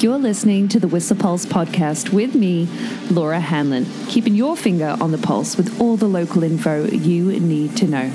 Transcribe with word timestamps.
You're 0.00 0.18
listening 0.18 0.68
to 0.68 0.78
the 0.78 0.86
Whistler 0.86 1.16
Pulse 1.16 1.44
podcast 1.44 2.12
with 2.12 2.36
me, 2.36 2.68
Laura 3.10 3.40
Hanlon, 3.40 3.84
keeping 4.06 4.36
your 4.36 4.56
finger 4.56 4.96
on 5.00 5.10
the 5.10 5.18
pulse 5.18 5.56
with 5.56 5.80
all 5.80 5.96
the 5.96 6.06
local 6.06 6.44
info 6.44 6.84
you 6.86 7.32
need 7.40 7.76
to 7.78 7.88
know. 7.88 8.12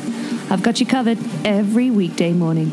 I've 0.50 0.64
got 0.64 0.80
you 0.80 0.86
covered 0.86 1.18
every 1.44 1.92
weekday 1.92 2.32
morning. 2.32 2.70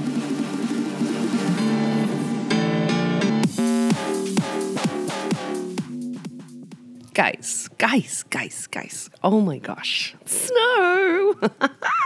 Guys, 7.13 7.69
guys, 7.79 8.25
guys, 8.31 8.69
guys. 8.69 9.11
Oh 9.25 9.41
my 9.41 9.59
gosh. 9.59 10.15
Snow. 10.25 11.35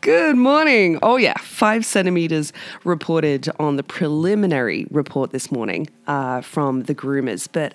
Good 0.00 0.36
morning. 0.36 0.98
Oh, 1.02 1.16
yeah. 1.16 1.34
Five 1.38 1.84
centimeters 1.84 2.52
reported 2.84 3.48
on 3.58 3.76
the 3.76 3.82
preliminary 3.82 4.86
report 4.90 5.30
this 5.30 5.50
morning 5.50 5.88
uh, 6.06 6.40
from 6.40 6.82
the 6.82 6.94
groomers. 6.94 7.48
But 7.50 7.74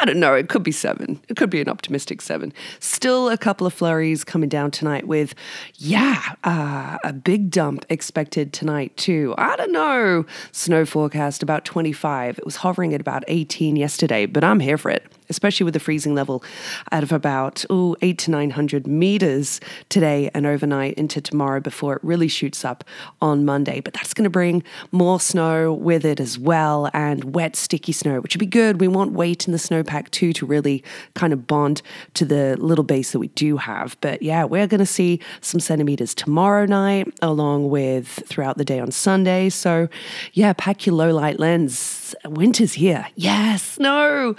I 0.00 0.04
don't 0.04 0.20
know. 0.20 0.34
It 0.34 0.48
could 0.48 0.62
be 0.62 0.72
seven. 0.72 1.20
It 1.28 1.36
could 1.36 1.50
be 1.50 1.60
an 1.60 1.68
optimistic 1.68 2.22
seven. 2.22 2.52
Still 2.80 3.28
a 3.28 3.38
couple 3.38 3.66
of 3.66 3.74
flurries 3.74 4.24
coming 4.24 4.48
down 4.48 4.70
tonight 4.70 5.06
with, 5.06 5.34
yeah, 5.74 6.34
uh, 6.44 6.98
a 7.04 7.12
big 7.12 7.50
dump 7.50 7.84
expected 7.88 8.52
tonight, 8.52 8.96
too. 8.96 9.34
I 9.38 9.56
don't 9.56 9.72
know. 9.72 10.26
Snow 10.52 10.84
forecast 10.84 11.42
about 11.42 11.64
25. 11.64 12.38
It 12.38 12.44
was 12.44 12.56
hovering 12.56 12.94
at 12.94 13.00
about 13.00 13.24
18 13.28 13.76
yesterday, 13.76 14.26
but 14.26 14.44
I'm 14.44 14.60
here 14.60 14.78
for 14.78 14.90
it 14.90 15.04
especially 15.28 15.64
with 15.64 15.74
the 15.74 15.80
freezing 15.80 16.14
level 16.14 16.44
out 16.92 17.02
of 17.02 17.12
about 17.12 17.64
ooh, 17.70 17.96
eight 18.02 18.18
to 18.18 18.30
900 18.30 18.86
meters 18.86 19.60
today 19.88 20.30
and 20.34 20.46
overnight 20.46 20.94
into 20.94 21.13
tomorrow 21.20 21.60
before 21.60 21.96
it 21.96 22.04
really 22.04 22.28
shoots 22.28 22.64
up 22.64 22.84
on 23.20 23.44
Monday. 23.44 23.80
But 23.80 23.94
that's 23.94 24.14
going 24.14 24.24
to 24.24 24.30
bring 24.30 24.62
more 24.92 25.20
snow 25.20 25.72
with 25.72 26.04
it 26.04 26.20
as 26.20 26.38
well 26.38 26.90
and 26.92 27.34
wet, 27.34 27.56
sticky 27.56 27.92
snow, 27.92 28.20
which 28.20 28.34
would 28.34 28.40
be 28.40 28.46
good. 28.46 28.80
We 28.80 28.88
want 28.88 29.12
weight 29.12 29.46
in 29.46 29.52
the 29.52 29.58
snowpack 29.58 30.10
too 30.10 30.32
to 30.34 30.46
really 30.46 30.82
kind 31.14 31.32
of 31.32 31.46
bond 31.46 31.82
to 32.14 32.24
the 32.24 32.56
little 32.58 32.84
base 32.84 33.12
that 33.12 33.18
we 33.18 33.28
do 33.28 33.56
have. 33.56 33.96
But 34.00 34.22
yeah, 34.22 34.44
we're 34.44 34.66
going 34.66 34.80
to 34.80 34.86
see 34.86 35.20
some 35.40 35.60
centimeters 35.60 36.14
tomorrow 36.14 36.66
night 36.66 37.08
along 37.22 37.70
with 37.70 38.22
throughout 38.26 38.58
the 38.58 38.64
day 38.64 38.80
on 38.80 38.90
Sunday. 38.90 39.48
So 39.48 39.88
yeah, 40.32 40.52
pack 40.52 40.86
your 40.86 40.94
low 40.94 41.12
light 41.12 41.38
lens. 41.38 42.14
Winter's 42.24 42.74
here. 42.74 43.06
Yes, 43.14 43.78
no. 43.78 44.34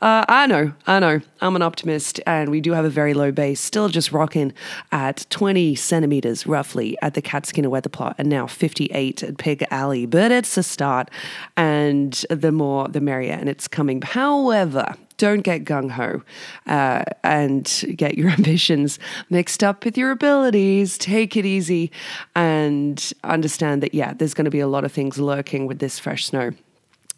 Uh, 0.00 0.24
I 0.28 0.46
know, 0.46 0.72
I 0.86 1.00
know. 1.00 1.20
I'm 1.40 1.54
an 1.54 1.62
optimist, 1.62 2.20
and 2.26 2.50
we 2.50 2.60
do 2.60 2.72
have 2.72 2.84
a 2.84 2.90
very 2.90 3.14
low 3.14 3.30
base, 3.30 3.60
still 3.60 3.88
just 3.88 4.10
rocking 4.10 4.52
at 4.90 5.26
20 5.30 5.74
centimeters 5.74 6.15
roughly 6.46 6.96
at 7.02 7.14
the 7.14 7.22
Catskinner 7.22 7.68
weather 7.68 7.88
plot, 7.88 8.16
and 8.18 8.28
now 8.28 8.46
58 8.46 9.22
at 9.22 9.38
Pig 9.38 9.66
Alley. 9.70 10.06
But 10.06 10.32
it's 10.32 10.56
a 10.56 10.62
start, 10.62 11.10
and 11.56 12.12
the 12.30 12.52
more 12.52 12.88
the 12.88 13.00
merrier, 13.00 13.34
and 13.34 13.48
it's 13.48 13.68
coming. 13.68 14.02
However, 14.02 14.94
don't 15.16 15.40
get 15.40 15.64
gung 15.64 15.90
ho 15.90 16.22
uh, 16.66 17.04
and 17.22 17.84
get 17.96 18.18
your 18.18 18.30
ambitions 18.38 18.98
mixed 19.30 19.64
up 19.64 19.84
with 19.84 19.96
your 19.96 20.10
abilities. 20.10 20.98
Take 20.98 21.36
it 21.36 21.46
easy 21.46 21.90
and 22.34 23.12
understand 23.24 23.82
that, 23.82 23.94
yeah, 23.94 24.14
there's 24.14 24.34
going 24.34 24.44
to 24.44 24.50
be 24.50 24.60
a 24.60 24.68
lot 24.68 24.84
of 24.84 24.92
things 24.92 25.18
lurking 25.18 25.66
with 25.66 25.78
this 25.78 25.98
fresh 25.98 26.26
snow. 26.26 26.52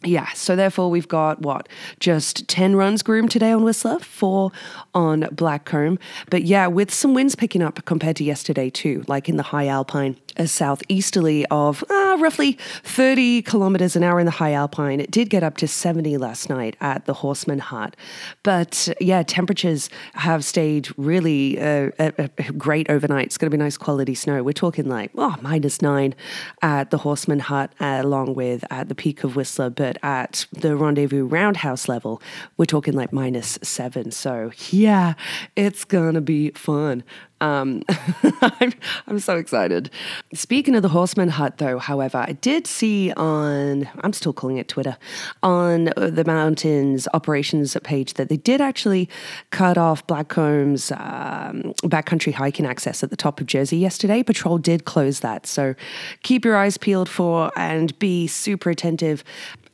Yeah, 0.04 0.32
so 0.32 0.54
therefore 0.54 0.90
we've 0.90 1.08
got 1.08 1.40
what? 1.42 1.68
Just 1.98 2.46
10 2.46 2.76
runs 2.76 3.02
groomed 3.02 3.32
today 3.32 3.50
on 3.50 3.64
Whistler, 3.64 3.98
four 3.98 4.52
on 4.94 5.22
Blackcomb. 5.22 5.98
But 6.30 6.44
yeah, 6.44 6.68
with 6.68 6.94
some 6.94 7.14
winds 7.14 7.34
picking 7.34 7.62
up 7.62 7.84
compared 7.84 8.14
to 8.16 8.24
yesterday 8.24 8.70
too, 8.70 9.04
like 9.08 9.28
in 9.28 9.36
the 9.36 9.42
high 9.42 9.66
alpine, 9.66 10.16
a 10.38 10.46
southeasterly 10.46 11.44
of 11.46 11.84
uh, 11.90 12.16
roughly 12.20 12.58
30 12.84 13.42
kilometers 13.42 13.96
an 13.96 14.02
hour 14.02 14.20
in 14.20 14.26
the 14.26 14.32
high 14.32 14.52
alpine. 14.52 15.00
It 15.00 15.10
did 15.10 15.30
get 15.30 15.42
up 15.42 15.56
to 15.58 15.68
70 15.68 16.16
last 16.16 16.48
night 16.48 16.76
at 16.80 17.06
the 17.06 17.14
Horseman 17.14 17.58
Hut. 17.58 17.96
But 18.42 18.88
yeah, 19.00 19.22
temperatures 19.22 19.90
have 20.14 20.44
stayed 20.44 20.88
really 20.96 21.60
uh, 21.60 21.90
uh, 21.98 22.28
great 22.56 22.88
overnight. 22.90 23.26
It's 23.26 23.38
going 23.38 23.50
to 23.50 23.56
be 23.56 23.62
nice 23.62 23.76
quality 23.76 24.14
snow. 24.14 24.42
We're 24.42 24.52
talking 24.52 24.88
like, 24.88 25.10
oh, 25.16 25.36
minus 25.42 25.82
nine 25.82 26.14
at 26.62 26.90
the 26.90 26.98
Horseman 26.98 27.40
Hut, 27.40 27.72
uh, 27.80 28.00
along 28.02 28.34
with 28.34 28.64
at 28.70 28.88
the 28.88 28.94
peak 28.94 29.24
of 29.24 29.36
Whistler. 29.36 29.70
But 29.70 29.98
at 30.02 30.46
the 30.52 30.76
Rendezvous 30.76 31.24
Roundhouse 31.24 31.88
level, 31.88 32.22
we're 32.56 32.66
talking 32.66 32.94
like 32.94 33.12
minus 33.12 33.58
seven. 33.62 34.10
So 34.10 34.52
yeah, 34.68 35.14
it's 35.56 35.84
going 35.84 36.14
to 36.14 36.20
be 36.20 36.50
fun. 36.50 37.04
Um, 37.40 37.82
I'm, 38.42 38.72
I'm 39.06 39.18
so 39.18 39.36
excited. 39.36 39.90
Speaking 40.34 40.74
of 40.74 40.82
the 40.82 40.88
Horseman 40.88 41.28
Hut, 41.28 41.58
though, 41.58 41.78
however, 41.78 42.18
I 42.18 42.32
did 42.32 42.66
see 42.66 43.12
on, 43.12 43.88
I'm 44.00 44.12
still 44.12 44.32
calling 44.32 44.58
it 44.58 44.68
Twitter, 44.68 44.96
on 45.42 45.84
the 45.96 46.24
mountains 46.26 47.06
operations 47.14 47.76
page 47.84 48.14
that 48.14 48.28
they 48.28 48.36
did 48.36 48.60
actually 48.60 49.08
cut 49.50 49.78
off 49.78 50.06
Blackcomb's 50.06 50.90
um, 50.92 51.74
backcountry 51.84 52.32
hiking 52.32 52.66
access 52.66 53.02
at 53.02 53.10
the 53.10 53.16
top 53.16 53.40
of 53.40 53.46
Jersey 53.46 53.76
yesterday. 53.76 54.22
Patrol 54.22 54.58
did 54.58 54.84
close 54.84 55.20
that. 55.20 55.46
So 55.46 55.74
keep 56.22 56.44
your 56.44 56.56
eyes 56.56 56.76
peeled 56.76 57.08
for 57.08 57.52
and 57.56 57.96
be 57.98 58.26
super 58.26 58.70
attentive 58.70 59.24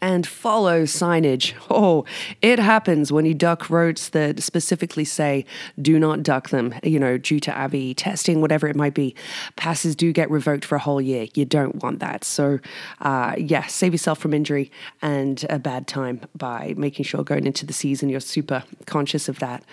and 0.05 0.27
follow 0.27 0.83
signage. 0.83 1.55
Oh, 1.71 2.05
it 2.43 2.59
happens 2.59 3.11
when 3.11 3.25
you 3.25 3.33
duck 3.33 3.71
roads 3.71 4.11
that 4.11 4.43
specifically 4.43 5.05
say 5.05 5.47
do 5.81 5.99
not 5.99 6.23
duck 6.23 6.51
them, 6.51 6.75
you 6.83 7.01
know, 7.01 7.17
due 7.17 7.41
to 7.41 7.59
AVI 7.59 7.95
testing, 7.95 8.43
whatever 8.43 8.69
it 8.69 8.77
might 8.77 8.93
be. 8.93 9.15
Passes 9.57 9.97
do 9.97 10.13
get 10.13 10.31
revoked 10.31 10.67
for 10.67 10.77
a 10.77 10.79
whole 10.79 11.01
year. 11.01 11.27
You 11.33 11.47
don't 11.47 11.83
want 11.83 12.01
that. 12.01 12.23
So, 12.23 12.59
uh, 13.01 13.35
yeah, 13.39 13.67
save 13.67 13.93
yourself 13.95 14.19
from 14.19 14.35
injury 14.35 14.71
and 15.01 15.45
a 15.49 15.59
bad 15.59 15.87
time 15.87 16.21
by 16.37 16.75
making 16.77 17.07
sure 17.07 17.25
going 17.25 17.47
into 17.47 17.65
the 17.65 17.73
season 17.73 18.11
you're 18.11 18.21
super 18.21 18.63
conscious 18.85 19.27
of 19.27 19.39
that. 19.39 19.65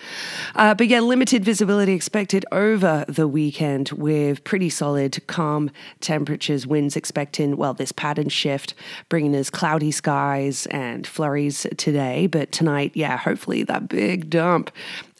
Uh, 0.54 0.72
but 0.74 0.88
yeah, 0.88 1.00
limited 1.00 1.44
visibility 1.44 1.92
expected 1.92 2.46
over 2.50 3.04
the 3.06 3.28
weekend 3.28 3.90
with 3.90 4.42
pretty 4.44 4.70
solid, 4.70 5.24
calm 5.26 5.70
temperatures, 6.00 6.66
winds 6.66 6.96
expecting, 6.96 7.58
well, 7.58 7.74
this 7.74 7.92
pattern 7.92 8.30
shift, 8.30 8.72
bringing 9.10 9.36
us 9.36 9.50
cloudy 9.50 9.90
skies 9.90 10.21
and 10.70 11.06
flurries 11.06 11.66
today, 11.76 12.26
but 12.26 12.52
tonight, 12.52 12.92
yeah, 12.94 13.16
hopefully 13.16 13.62
that 13.64 13.88
big 13.88 14.30
dump 14.30 14.70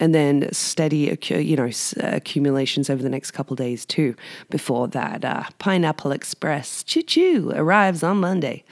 and 0.00 0.14
then 0.14 0.48
steady, 0.52 1.16
you 1.30 1.56
know, 1.56 1.70
accumulations 2.00 2.90
over 2.90 3.02
the 3.02 3.08
next 3.08 3.30
couple 3.30 3.54
days 3.56 3.86
too 3.86 4.14
before 4.50 4.88
that 4.88 5.24
uh, 5.24 5.44
Pineapple 5.58 6.12
Express 6.12 6.82
choo 6.82 7.02
choo 7.02 7.52
arrives 7.54 8.02
on 8.02 8.18
Monday. 8.18 8.64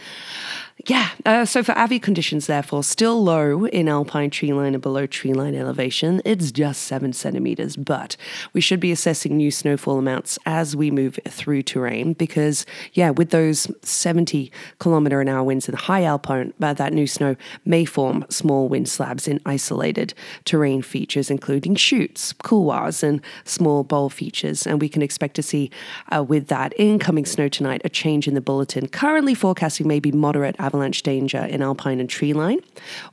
Yeah, 0.87 1.11
uh, 1.27 1.45
so 1.45 1.63
for 1.63 1.77
AVI 1.77 1.99
conditions, 1.99 2.47
therefore, 2.47 2.83
still 2.83 3.23
low 3.23 3.67
in 3.67 3.89
alpine 3.89 4.31
treeline 4.31 4.73
and 4.73 4.81
below 4.81 5.07
treeline 5.07 5.55
elevation. 5.55 6.23
It's 6.25 6.51
just 6.51 6.83
seven 6.85 7.13
centimeters, 7.13 7.77
but 7.77 8.17
we 8.55 8.61
should 8.61 8.81
be 8.81 8.91
assessing 8.91 9.37
new 9.37 9.51
snowfall 9.51 9.99
amounts 9.99 10.39
as 10.47 10.75
we 10.75 10.91
move 10.91 11.19
through 11.29 11.65
terrain 11.65 12.15
because, 12.15 12.65
yeah, 12.95 13.11
with 13.11 13.31
those 13.31 13.71
70 13.83 14.51
kilometer 14.79 15.21
an 15.21 15.29
hour 15.29 15.43
winds 15.43 15.69
in 15.69 15.73
the 15.73 15.81
high 15.81 16.05
alpine, 16.05 16.55
uh, 16.63 16.73
that 16.73 16.93
new 16.93 17.07
snow 17.07 17.37
may 17.65 17.85
form 17.85 18.25
small 18.31 18.69
wind 18.69 18.89
slabs 18.89 19.29
in 19.29 19.41
isolated 19.45 20.15
terrain 20.45 20.81
features, 20.81 21.31
including 21.31 21.75
chutes, 21.75 22.33
couloirs, 22.33 23.03
and 23.03 23.21
small 23.45 23.85
bowl 23.85 24.09
features. 24.09 24.67
And 24.67 24.81
we 24.81 24.89
can 24.89 25.03
expect 25.03 25.35
to 25.37 25.43
see, 25.43 25.71
uh, 26.15 26.23
with 26.23 26.47
that 26.47 26.73
incoming 26.79 27.27
snow 27.27 27.49
tonight, 27.49 27.83
a 27.85 27.91
change 27.91 28.27
in 28.27 28.35
the 28.35 28.41
bulletin. 28.41 28.89
Currently 28.89 29.35
forecasting 29.35 29.87
maybe 29.87 30.11
moderate 30.13 30.57
avalanche 30.71 31.03
danger 31.03 31.39
in 31.39 31.63
alpine 31.63 31.99
and 31.99 32.09
tree 32.09 32.33
line, 32.33 32.61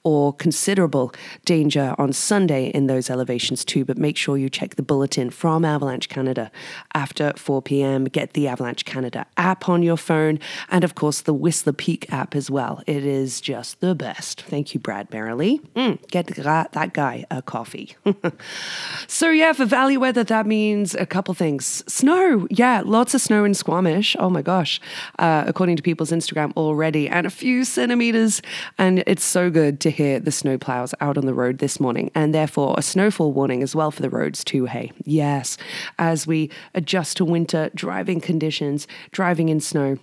or 0.04 0.32
considerable 0.32 1.12
danger 1.44 1.96
on 1.98 2.14
Sunday 2.14 2.68
in 2.68 2.86
those 2.86 3.10
elevations 3.10 3.66
too. 3.66 3.84
But 3.84 3.98
make 3.98 4.16
sure 4.16 4.38
you 4.38 4.48
check 4.48 4.76
the 4.76 4.84
bulletin 4.84 5.32
from 5.32 5.66
Avalanche 5.66 6.08
Canada 6.08 6.52
after 6.94 7.34
4 7.36 7.64
p.m. 7.64 8.06
Get 8.06 8.34
the 8.34 8.48
Avalanche 8.48 8.86
Canada 8.86 9.26
app 9.38 9.68
on 9.68 9.82
your 9.82 9.98
phone, 9.98 10.40
and 10.70 10.84
of 10.84 10.94
course 10.94 11.22
the 11.22 11.34
Whistler 11.34 11.74
Peak 11.74 12.06
app 12.14 12.36
as 12.36 12.52
well. 12.52 12.84
It 12.86 13.04
is 13.04 13.42
just 13.42 13.80
the 13.80 13.96
best. 13.96 14.44
Thank 14.44 14.76
you, 14.76 14.80
Brad 14.80 15.12
Merrily. 15.12 15.60
Mm, 15.76 16.08
get 16.10 16.28
that 16.28 16.94
guy 16.94 17.26
a 17.32 17.42
coffee. 17.42 17.96
so 19.08 19.32
yeah, 19.32 19.54
for 19.54 19.66
valley 19.66 19.98
weather, 19.98 20.24
that 20.26 20.46
means 20.46 20.94
a 20.94 21.08
couple 21.08 21.34
things. 21.34 21.84
Snow, 21.92 22.46
yeah, 22.52 22.84
lots 22.86 23.16
of 23.16 23.22
snow 23.22 23.46
in 23.46 23.56
Squamish. 23.56 24.16
Oh 24.20 24.30
my 24.30 24.44
gosh, 24.44 24.80
uh, 25.18 25.44
according 25.48 25.76
to 25.78 25.82
people's 25.82 26.12
Instagram 26.12 26.54
already, 26.56 27.10
and 27.10 27.26
a 27.26 27.32
few 27.32 27.47
few 27.48 27.64
centimeters. 27.64 28.42
And 28.78 29.06
it's 29.08 29.24
so 29.24 29.50
good 29.50 29.80
to 29.80 29.90
hear 29.90 30.20
the 30.20 30.32
snowplows 30.32 30.94
out 31.00 31.18
on 31.18 31.26
the 31.26 31.34
road 31.34 31.60
this 31.60 31.80
morning, 31.80 32.12
and 32.14 32.34
therefore 32.34 32.76
a 32.78 32.82
snowfall 32.82 33.32
warning 33.32 33.64
as 33.64 33.74
well 33.74 33.90
for 33.90 34.02
the 34.02 34.10
roads, 34.10 34.44
too. 34.44 34.66
Hey, 34.66 34.92
yes, 35.06 35.58
as 35.98 36.28
we 36.28 36.52
adjust 36.76 37.16
to 37.18 37.24
winter 37.24 37.70
driving 37.74 38.20
conditions, 38.20 38.86
driving 39.12 39.48
in 39.48 39.62
snow 39.62 39.98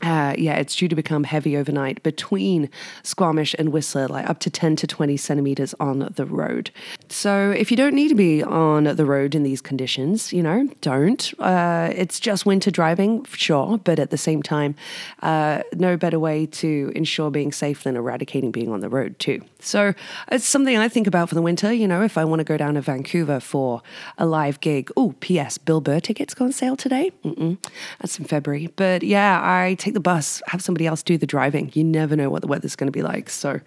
uh, 0.00 0.34
yeah, 0.38 0.54
it's 0.54 0.76
due 0.76 0.86
to 0.86 0.94
become 0.94 1.24
heavy 1.24 1.56
overnight 1.56 2.02
between 2.04 2.70
Squamish 3.02 3.54
and 3.58 3.70
Whistler, 3.70 4.06
like 4.06 4.28
up 4.28 4.38
to 4.40 4.50
10 4.50 4.76
to 4.76 4.86
20 4.86 5.16
centimeters 5.16 5.74
on 5.80 6.12
the 6.14 6.24
road. 6.24 6.70
So 7.08 7.50
if 7.50 7.72
you 7.72 7.76
don't 7.76 7.94
need 7.94 8.08
to 8.08 8.14
be 8.14 8.42
on 8.42 8.84
the 8.84 9.04
road 9.04 9.34
in 9.34 9.42
these 9.42 9.60
conditions, 9.60 10.32
you 10.32 10.42
know, 10.42 10.68
don't. 10.82 11.32
Uh, 11.40 11.92
it's 11.94 12.20
just 12.20 12.46
winter 12.46 12.70
driving, 12.70 13.24
sure, 13.24 13.78
but 13.78 13.98
at 13.98 14.10
the 14.10 14.18
same 14.18 14.40
time, 14.40 14.76
uh, 15.22 15.62
no 15.74 15.96
better 15.96 16.20
way 16.20 16.46
to 16.46 16.92
ensure 16.94 17.30
being 17.30 17.50
safe 17.50 17.82
than 17.82 17.96
eradicating 17.96 18.52
being 18.52 18.70
on 18.70 18.80
the 18.80 18.88
road, 18.88 19.18
too. 19.18 19.42
So 19.60 19.94
it's 20.30 20.46
something 20.46 20.76
I 20.76 20.88
think 20.88 21.08
about 21.08 21.28
for 21.28 21.34
the 21.34 21.42
winter, 21.42 21.72
you 21.72 21.88
know, 21.88 22.02
if 22.02 22.16
I 22.16 22.24
want 22.24 22.38
to 22.38 22.44
go 22.44 22.56
down 22.56 22.74
to 22.74 22.80
Vancouver 22.80 23.40
for 23.40 23.82
a 24.16 24.26
live 24.26 24.60
gig. 24.60 24.90
Oh, 24.96 25.14
P.S. 25.18 25.58
Bill 25.58 25.80
Burr 25.80 25.98
tickets 25.98 26.34
go 26.34 26.44
on 26.44 26.52
sale 26.52 26.76
today. 26.76 27.10
Mm-mm, 27.24 27.58
that's 27.98 28.18
in 28.18 28.24
February. 28.24 28.68
But 28.76 29.02
yeah, 29.02 29.40
I 29.42 29.74
take 29.74 29.87
the 29.94 30.00
bus, 30.00 30.42
have 30.46 30.62
somebody 30.62 30.86
else 30.86 31.02
do 31.02 31.16
the 31.16 31.26
driving. 31.26 31.70
You 31.74 31.84
never 31.84 32.16
know 32.16 32.30
what 32.30 32.42
the 32.42 32.48
weather's 32.48 32.76
going 32.76 32.88
to 32.88 32.92
be 32.92 33.02
like. 33.02 33.30
So, 33.30 33.60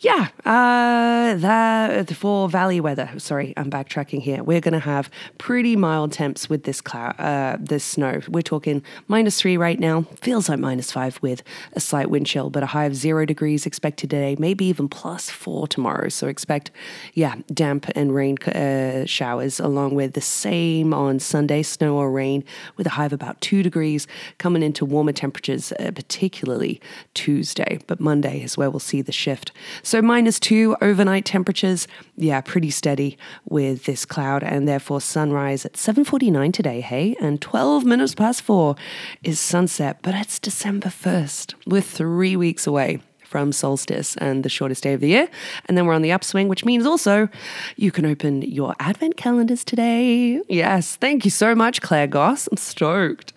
yeah, 0.00 0.28
uh, 0.44 1.34
that 1.34 2.10
for 2.14 2.48
valley 2.48 2.80
weather. 2.80 3.10
Sorry, 3.18 3.52
I'm 3.56 3.70
backtracking 3.70 4.22
here. 4.22 4.42
We're 4.42 4.60
going 4.60 4.72
to 4.72 4.78
have 4.78 5.10
pretty 5.38 5.76
mild 5.76 6.12
temps 6.12 6.48
with 6.48 6.64
this 6.64 6.80
cloud, 6.80 7.18
uh, 7.18 7.56
this 7.60 7.84
snow. 7.84 8.20
We're 8.28 8.42
talking 8.42 8.82
minus 9.08 9.40
three 9.40 9.56
right 9.56 9.78
now. 9.78 10.02
Feels 10.20 10.48
like 10.48 10.58
minus 10.58 10.92
five 10.92 11.18
with 11.20 11.42
a 11.72 11.80
slight 11.80 12.10
wind 12.10 12.26
chill, 12.26 12.50
but 12.50 12.62
a 12.62 12.66
high 12.66 12.84
of 12.84 12.94
zero 12.94 13.26
degrees 13.26 13.66
expected 13.66 14.10
today. 14.10 14.36
Maybe 14.38 14.64
even 14.66 14.88
plus 14.88 15.28
four 15.28 15.66
tomorrow. 15.66 16.08
So 16.08 16.28
expect, 16.28 16.70
yeah, 17.14 17.36
damp 17.52 17.86
and 17.94 18.14
rain 18.14 18.38
uh, 18.38 19.04
showers 19.06 19.60
along 19.60 19.94
with 19.94 20.14
the 20.14 20.20
same 20.20 20.94
on 20.94 21.18
Sunday, 21.18 21.62
snow 21.62 21.96
or 21.96 22.10
rain 22.10 22.44
with 22.76 22.86
a 22.86 22.90
high 22.90 23.06
of 23.06 23.12
about 23.12 23.40
two 23.40 23.62
degrees 23.62 24.06
coming 24.38 24.62
into 24.62 24.84
warmer 24.84 25.12
temperatures 25.12 25.39
temperatures, 25.40 25.72
uh, 25.80 25.90
particularly 25.92 26.80
Tuesday, 27.14 27.78
but 27.86 28.00
Monday 28.00 28.42
is 28.42 28.56
where 28.56 28.70
we'll 28.70 28.78
see 28.78 29.02
the 29.02 29.12
shift. 29.12 29.52
So, 29.82 30.02
minus 30.02 30.38
two 30.38 30.76
overnight 30.82 31.24
temperatures, 31.24 31.88
yeah, 32.16 32.40
pretty 32.40 32.70
steady 32.70 33.16
with 33.48 33.84
this 33.84 34.04
cloud, 34.04 34.42
and 34.42 34.68
therefore 34.68 35.00
sunrise 35.00 35.64
at 35.64 35.74
7.49 35.74 36.52
today, 36.52 36.80
hey? 36.80 37.16
And 37.20 37.40
12 37.40 37.84
minutes 37.84 38.14
past 38.14 38.42
four 38.42 38.76
is 39.22 39.40
sunset, 39.40 39.98
but 40.02 40.14
it's 40.14 40.38
December 40.38 40.88
1st. 40.88 41.54
We're 41.66 41.80
three 41.80 42.36
weeks 42.36 42.66
away 42.66 43.00
from 43.30 43.52
solstice 43.52 44.16
and 44.16 44.42
the 44.42 44.48
shortest 44.48 44.82
day 44.82 44.92
of 44.92 45.00
the 45.00 45.08
year. 45.08 45.28
And 45.66 45.78
then 45.78 45.86
we're 45.86 45.94
on 45.94 46.02
the 46.02 46.10
upswing, 46.10 46.48
which 46.48 46.64
means 46.64 46.84
also 46.84 47.28
you 47.76 47.92
can 47.92 48.04
open 48.04 48.42
your 48.42 48.74
advent 48.80 49.16
calendars 49.16 49.64
today. 49.64 50.42
Yes, 50.48 50.96
thank 50.96 51.24
you 51.24 51.30
so 51.30 51.54
much, 51.54 51.80
Claire 51.80 52.08
Goss. 52.08 52.48
I'm 52.48 52.56
stoked 52.56 53.32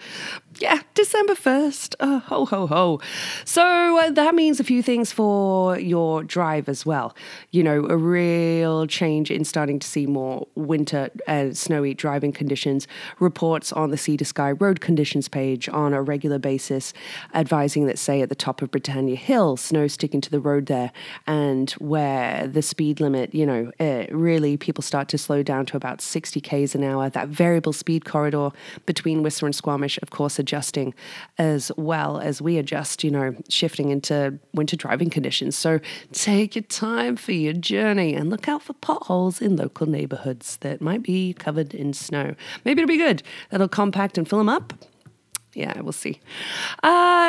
yeah, 0.64 0.82
December 0.94 1.34
1st. 1.34 1.96
Uh, 2.00 2.20
ho, 2.20 2.46
ho, 2.46 2.68
ho. 2.68 3.02
So 3.44 4.00
uh, 4.00 4.12
that 4.12 4.34
means 4.34 4.62
a 4.62 4.64
few 4.64 4.82
things 4.82 5.12
for 5.12 5.78
your 5.78 6.24
drive 6.24 6.70
as 6.70 6.86
well. 6.86 7.14
You 7.52 7.64
know, 7.64 7.86
a 7.90 7.98
real 7.98 8.88
change 8.88 9.30
in 9.30 9.44
starting 9.44 9.78
to 9.80 9.86
see 9.86 10.06
more 10.06 10.48
winter 10.56 11.10
and 11.28 11.58
snowy 11.58 11.94
driving 11.94 12.32
conditions. 12.32 12.88
Reports 13.20 13.74
on 13.74 13.92
the 13.92 13.98
Sea 13.98 14.16
to 14.16 14.24
Sky 14.24 14.54
road 14.54 14.80
conditions 14.80 15.28
page 15.28 15.68
on 15.68 15.94
a 15.94 16.02
regular 16.02 16.40
basis, 16.40 16.94
advising 17.34 17.86
that, 17.88 18.00
say, 18.00 18.22
at 18.22 18.30
the 18.30 18.34
top 18.36 18.62
of 18.62 18.72
Britannia 18.72 19.18
Hill, 19.18 19.58
snow 19.58 19.88
sticking 19.88 20.22
to 20.22 20.32
the 20.32 20.40
road 20.40 20.68
there, 20.68 20.94
and 21.28 21.72
where 21.72 22.48
the 22.48 22.62
speed 22.62 23.02
limit, 23.02 23.36
you 23.36 23.46
know, 23.46 23.70
uh, 23.82 24.06
really 24.12 24.56
people 24.56 24.82
start 24.82 25.10
to 25.10 25.18
slow 25.18 25.44
down 25.44 25.66
to 25.66 25.76
about 25.76 26.00
60 26.00 26.40
k's 26.40 26.74
an 26.74 26.86
hour. 26.86 27.10
That 27.10 27.28
variable 27.28 27.74
speed 27.74 28.06
corridor 28.06 28.52
between 28.86 29.24
Whistler 29.24 29.48
and 29.48 29.56
Squamish, 29.56 30.00
of 30.02 30.10
course, 30.10 30.40
adjusting 30.54 30.94
as 31.40 31.72
well 31.78 32.20
as 32.20 32.40
we 32.40 32.60
adjust, 32.60 33.04
you 33.04 33.10
know, 33.10 33.36
shifting 33.50 33.90
into 33.90 34.38
winter 34.54 34.76
driving 34.76 35.10
conditions. 35.10 35.56
So 35.56 35.80
take 36.12 36.56
your 36.56 36.64
time 36.64 37.16
for 37.16 37.32
your 37.32 37.54
journey 37.54 38.14
and 38.14 38.30
look 38.30 38.48
out 38.48 38.62
for 38.62 38.74
potholes 38.74 39.42
in 39.42 39.56
local 39.56 39.88
neighborhoods 39.88 40.58
that 40.58 40.80
might 40.80 41.02
be 41.02 41.34
covered 41.34 41.74
in 41.74 41.92
snow. 41.94 42.36
Maybe 42.66 42.84
it'll 42.84 42.88
be 42.88 42.98
good. 42.98 43.24
That'll 43.50 43.68
compact 43.68 44.20
and 44.20 44.30
fill 44.30 44.38
them 44.38 44.50
up 44.50 44.74
yeah, 45.56 45.80
we'll 45.82 45.92
see. 45.92 46.20
Uh, 46.82 47.23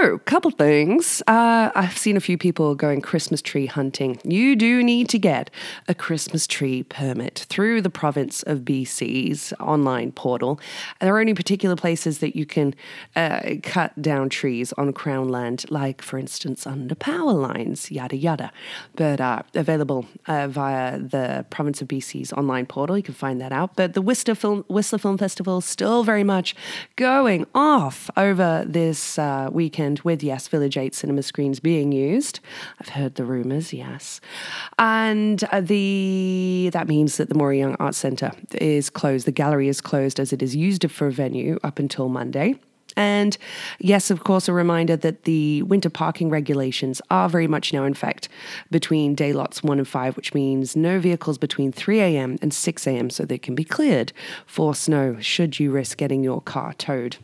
so, 0.00 0.16
couple 0.18 0.50
things. 0.50 1.22
Uh, 1.26 1.70
I've 1.74 1.98
seen 1.98 2.16
a 2.16 2.20
few 2.20 2.38
people 2.38 2.74
going 2.74 3.02
Christmas 3.02 3.42
tree 3.42 3.66
hunting. 3.66 4.18
You 4.24 4.56
do 4.56 4.82
need 4.82 5.10
to 5.10 5.18
get 5.18 5.50
a 5.88 5.94
Christmas 5.94 6.46
tree 6.46 6.82
permit 6.84 7.44
through 7.50 7.82
the 7.82 7.90
province 7.90 8.42
of 8.44 8.60
BC's 8.60 9.52
online 9.60 10.12
portal. 10.12 10.58
There 11.00 11.14
are 11.14 11.20
only 11.20 11.34
particular 11.34 11.76
places 11.76 12.20
that 12.20 12.34
you 12.34 12.46
can 12.46 12.74
uh, 13.14 13.56
cut 13.62 14.00
down 14.00 14.30
trees 14.30 14.72
on 14.78 14.94
Crown 14.94 15.28
land, 15.28 15.66
like, 15.70 16.00
for 16.00 16.18
instance, 16.18 16.66
under 16.66 16.94
power 16.94 17.32
lines, 17.32 17.90
yada 17.90 18.16
yada. 18.16 18.52
But 18.96 19.20
uh, 19.20 19.42
available 19.54 20.06
uh, 20.26 20.48
via 20.48 20.98
the 20.98 21.44
province 21.50 21.82
of 21.82 21.88
BC's 21.88 22.32
online 22.32 22.64
portal. 22.64 22.96
You 22.96 23.02
can 23.02 23.14
find 23.14 23.38
that 23.42 23.52
out. 23.52 23.76
But 23.76 23.92
the 23.92 24.02
Whistler 24.02 24.34
Film, 24.34 24.64
Whistler 24.68 24.98
Film 24.98 25.18
Festival 25.18 25.58
is 25.58 25.66
still 25.66 26.04
very 26.04 26.24
much 26.24 26.54
going 26.96 27.46
off 27.54 28.08
over 28.16 28.64
this 28.66 29.18
uh, 29.18 29.50
weekend 29.90 30.04
with, 30.04 30.22
yes, 30.22 30.48
Village 30.48 30.76
8 30.76 30.94
cinema 30.94 31.22
screens 31.22 31.60
being 31.60 31.92
used. 31.92 32.40
I've 32.80 32.90
heard 32.90 33.14
the 33.14 33.24
rumours, 33.24 33.72
yes. 33.72 34.20
And 34.78 35.42
uh, 35.52 35.60
the 35.60 36.70
that 36.72 36.88
means 36.88 37.16
that 37.16 37.28
the 37.28 37.34
Maury 37.34 37.58
Young 37.58 37.76
Arts 37.78 37.98
Centre 37.98 38.32
is 38.54 38.90
closed. 38.90 39.26
The 39.26 39.32
gallery 39.32 39.68
is 39.68 39.80
closed 39.80 40.20
as 40.20 40.32
it 40.32 40.42
is 40.42 40.54
used 40.54 40.88
for 40.90 41.08
a 41.08 41.12
venue 41.12 41.58
up 41.62 41.78
until 41.78 42.08
Monday. 42.08 42.54
And 42.96 43.38
yes, 43.78 44.10
of 44.10 44.24
course, 44.24 44.48
a 44.48 44.52
reminder 44.52 44.96
that 44.96 45.22
the 45.22 45.62
winter 45.62 45.90
parking 45.90 46.28
regulations 46.28 47.00
are 47.08 47.28
very 47.28 47.46
much 47.46 47.72
now 47.72 47.84
in 47.84 47.92
effect 47.92 48.28
between 48.70 49.14
day 49.14 49.32
lots 49.32 49.62
1 49.62 49.78
and 49.78 49.86
5, 49.86 50.16
which 50.16 50.34
means 50.34 50.74
no 50.74 50.98
vehicles 50.98 51.38
between 51.38 51.72
3 51.72 52.00
a.m. 52.00 52.36
and 52.42 52.52
6 52.52 52.86
a.m. 52.86 53.08
so 53.08 53.24
they 53.24 53.38
can 53.38 53.54
be 53.54 53.64
cleared 53.64 54.12
for 54.44 54.74
snow 54.74 55.18
should 55.20 55.60
you 55.60 55.70
risk 55.70 55.98
getting 55.98 56.24
your 56.24 56.40
car 56.42 56.74
towed 56.74 57.16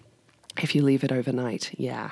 if 0.62 0.74
you 0.74 0.82
leave 0.82 1.04
it 1.04 1.12
overnight. 1.12 1.70
Yeah. 1.78 2.10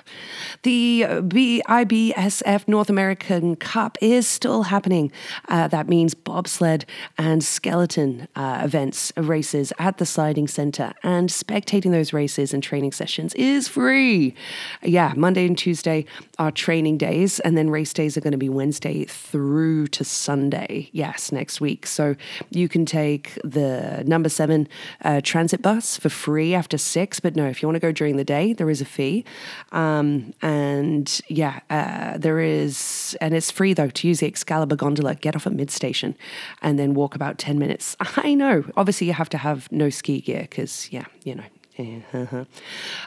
The 0.63 1.03
IBSF 1.05 2.69
North 2.69 2.91
American 2.91 3.57
Cup 3.57 3.99
is 4.01 4.27
still 4.27 4.65
happening. 4.65 5.13
Uh, 5.49 5.69
that 5.69 5.89
means 5.89 6.15
bobsled 6.15 6.85
and 7.19 7.43
skeleton 7.43 8.29
uh, 8.37 8.61
events, 8.65 9.13
races 9.17 9.73
at 9.79 9.99
the 9.99 10.07
sliding 10.07 10.49
center, 10.49 10.93
and 11.03 11.29
spectating 11.29 11.91
those 11.91 12.13
races 12.13 12.55
and 12.55 12.63
training 12.63 12.93
sessions 12.93 13.35
is 13.35 13.69
free. 13.69 14.35
Yeah, 14.83 15.13
Monday 15.17 15.47
and 15.47 15.57
Tuesday 15.57 16.05
are 16.39 16.51
training 16.51 16.99
days, 16.99 17.41
and 17.41 17.57
then 17.57 17.71
race 17.71 17.93
days 17.93 18.17
are 18.17 18.21
going 18.21 18.33
to 18.33 18.39
be 18.39 18.49
Wednesday 18.49 19.05
through 19.05 19.87
to 19.89 20.05
Sunday. 20.05 20.91
Yes, 20.93 21.33
next 21.33 21.61
week. 21.61 21.87
So 21.87 22.15
you 22.51 22.69
can 22.69 22.85
take 22.85 23.39
the 23.43 24.05
number 24.07 24.29
seven 24.29 24.69
uh, 25.03 25.21
transit 25.23 25.63
bus 25.63 25.97
for 25.97 26.09
free 26.09 26.55
after 26.55 26.79
six, 26.79 27.21
but 27.21 27.37
no, 27.37 27.47
if 27.47 27.63
you 27.63 27.69
want 27.69 27.77
to 27.77 27.81
go 27.81 27.91
during 27.91 28.17
the 28.17 28.25
day, 28.25 28.35
day. 28.35 28.53
There 28.53 28.71
is 28.71 28.81
a 28.81 28.85
fee. 28.85 29.25
Um, 29.73 30.35
and 30.43 31.21
yeah, 31.29 31.61
uh, 31.71 32.19
there 32.19 32.41
is, 32.41 33.17
and 33.21 33.35
it's 33.35 33.51
free 33.51 33.75
though 33.75 33.91
to 33.91 34.09
use 34.09 34.21
the 34.21 34.27
Excalibur 34.27 34.77
gondola, 34.77 35.15
get 35.15 35.37
off 35.37 35.47
at 35.47 35.53
mid 35.53 35.71
station, 35.71 36.17
and 36.63 36.79
then 36.79 36.95
walk 36.95 37.15
about 37.15 37.39
10 37.39 37.59
minutes. 37.59 37.97
I 38.01 38.35
know. 38.35 38.65
Obviously, 38.77 39.07
you 39.07 39.13
have 39.13 39.29
to 39.31 39.39
have 39.39 39.71
no 39.71 39.91
ski 39.91 40.21
gear 40.21 40.43
because, 40.43 40.89
yeah, 40.93 41.07
you 41.25 41.35
know, 41.35 41.45
uh-huh. 41.79 42.45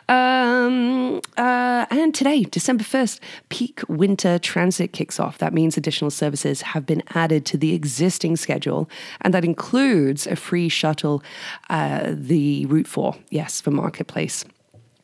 Um, 0.10 1.22
uh, 1.38 1.86
and 1.90 2.14
today, 2.14 2.44
December 2.44 2.84
1st, 2.84 3.20
peak 3.50 3.82
winter 3.88 4.38
transit 4.40 4.92
kicks 4.92 5.20
off. 5.20 5.38
That 5.38 5.54
means 5.54 5.78
additional 5.78 6.12
services 6.12 6.62
have 6.62 6.86
been 6.86 7.04
added 7.16 7.46
to 7.48 7.58
the 7.58 7.74
existing 7.74 8.36
schedule, 8.36 8.90
and 9.22 9.34
that 9.34 9.46
includes 9.46 10.28
a 10.28 10.36
free 10.36 10.70
shuttle, 10.70 11.24
uh, 11.70 12.14
the 12.14 12.66
Route 12.66 12.88
4, 12.88 13.16
yes, 13.30 13.62
for 13.62 13.72
Marketplace 13.72 14.44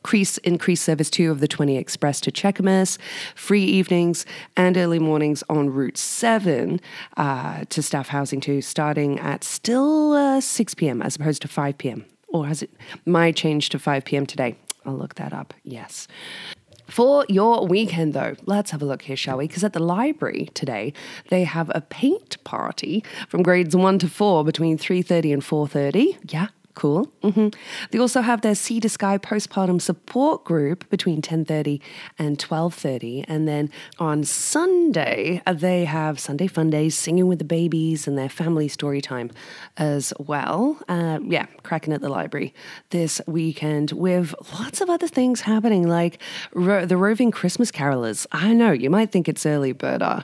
increase, 0.04 0.36
increased 0.38 0.84
service 0.84 1.08
two 1.08 1.30
of 1.30 1.40
the 1.40 1.48
20 1.48 1.78
Express 1.78 2.20
to 2.20 2.30
Cheakamus, 2.30 2.98
free 3.34 3.64
evenings 3.64 4.26
and 4.54 4.76
early 4.76 4.98
mornings 4.98 5.42
on 5.48 5.70
Route 5.70 5.96
7 5.96 6.78
uh, 7.16 7.64
to 7.70 7.82
staff 7.82 8.08
housing 8.08 8.42
too, 8.42 8.60
starting 8.60 9.18
at 9.18 9.42
still 9.42 10.12
uh, 10.12 10.42
6 10.42 10.74
p.m. 10.74 11.00
as 11.00 11.16
opposed 11.16 11.40
to 11.40 11.48
5 11.48 11.78
p.m. 11.78 12.04
Or 12.34 12.48
has 12.48 12.62
it 12.62 12.70
my 13.06 13.30
change 13.30 13.68
to 13.70 13.78
5 13.78 14.04
p.m. 14.04 14.26
today? 14.26 14.56
I'll 14.84 14.96
look 14.96 15.14
that 15.14 15.32
up. 15.32 15.54
Yes. 15.62 16.08
For 16.88 17.24
your 17.28 17.64
weekend, 17.64 18.12
though, 18.12 18.34
let's 18.44 18.72
have 18.72 18.82
a 18.82 18.84
look 18.84 19.02
here, 19.02 19.16
shall 19.16 19.38
we? 19.38 19.46
Because 19.46 19.62
at 19.62 19.72
the 19.72 19.78
library 19.78 20.50
today, 20.52 20.92
they 21.30 21.44
have 21.44 21.70
a 21.74 21.80
paint 21.80 22.42
party 22.42 23.04
from 23.28 23.44
grades 23.44 23.76
one 23.76 24.00
to 24.00 24.08
four 24.08 24.44
between 24.44 24.76
three 24.76 25.00
thirty 25.00 25.32
and 25.32 25.42
four 25.44 25.68
thirty. 25.68 26.18
Yeah, 26.28 26.48
Cool. 26.74 27.04
hmm 27.22 27.48
They 27.92 27.98
also 28.00 28.20
have 28.20 28.40
their 28.40 28.56
Sea 28.56 28.80
to 28.80 28.88
Sky 28.88 29.16
postpartum 29.16 29.80
support 29.80 30.44
group 30.44 30.88
between 30.90 31.22
10:30 31.22 31.80
and 32.18 32.36
12:30, 32.36 33.24
and 33.28 33.46
then 33.46 33.70
on 34.00 34.24
Sunday 34.24 35.40
uh, 35.46 35.52
they 35.52 35.84
have 35.84 36.18
Sunday 36.18 36.48
Fun 36.48 36.70
Days, 36.70 36.96
singing 36.96 37.28
with 37.28 37.38
the 37.38 37.44
babies, 37.44 38.08
and 38.08 38.18
their 38.18 38.28
family 38.28 38.66
story 38.66 39.00
time 39.00 39.30
as 39.76 40.12
well. 40.18 40.76
Uh, 40.88 41.20
yeah, 41.22 41.46
cracking 41.62 41.92
at 41.94 42.00
the 42.00 42.08
library 42.08 42.52
this 42.90 43.20
weekend 43.28 43.92
with 43.92 44.34
lots 44.58 44.80
of 44.80 44.90
other 44.90 45.06
things 45.06 45.42
happening, 45.42 45.86
like 45.86 46.20
ro- 46.54 46.84
the 46.86 46.96
roving 46.96 47.30
Christmas 47.30 47.70
carolers. 47.70 48.26
I 48.32 48.52
know 48.52 48.72
you 48.72 48.90
might 48.90 49.12
think 49.12 49.28
it's 49.28 49.46
early, 49.46 49.70
but 49.72 50.02
uh, 50.02 50.22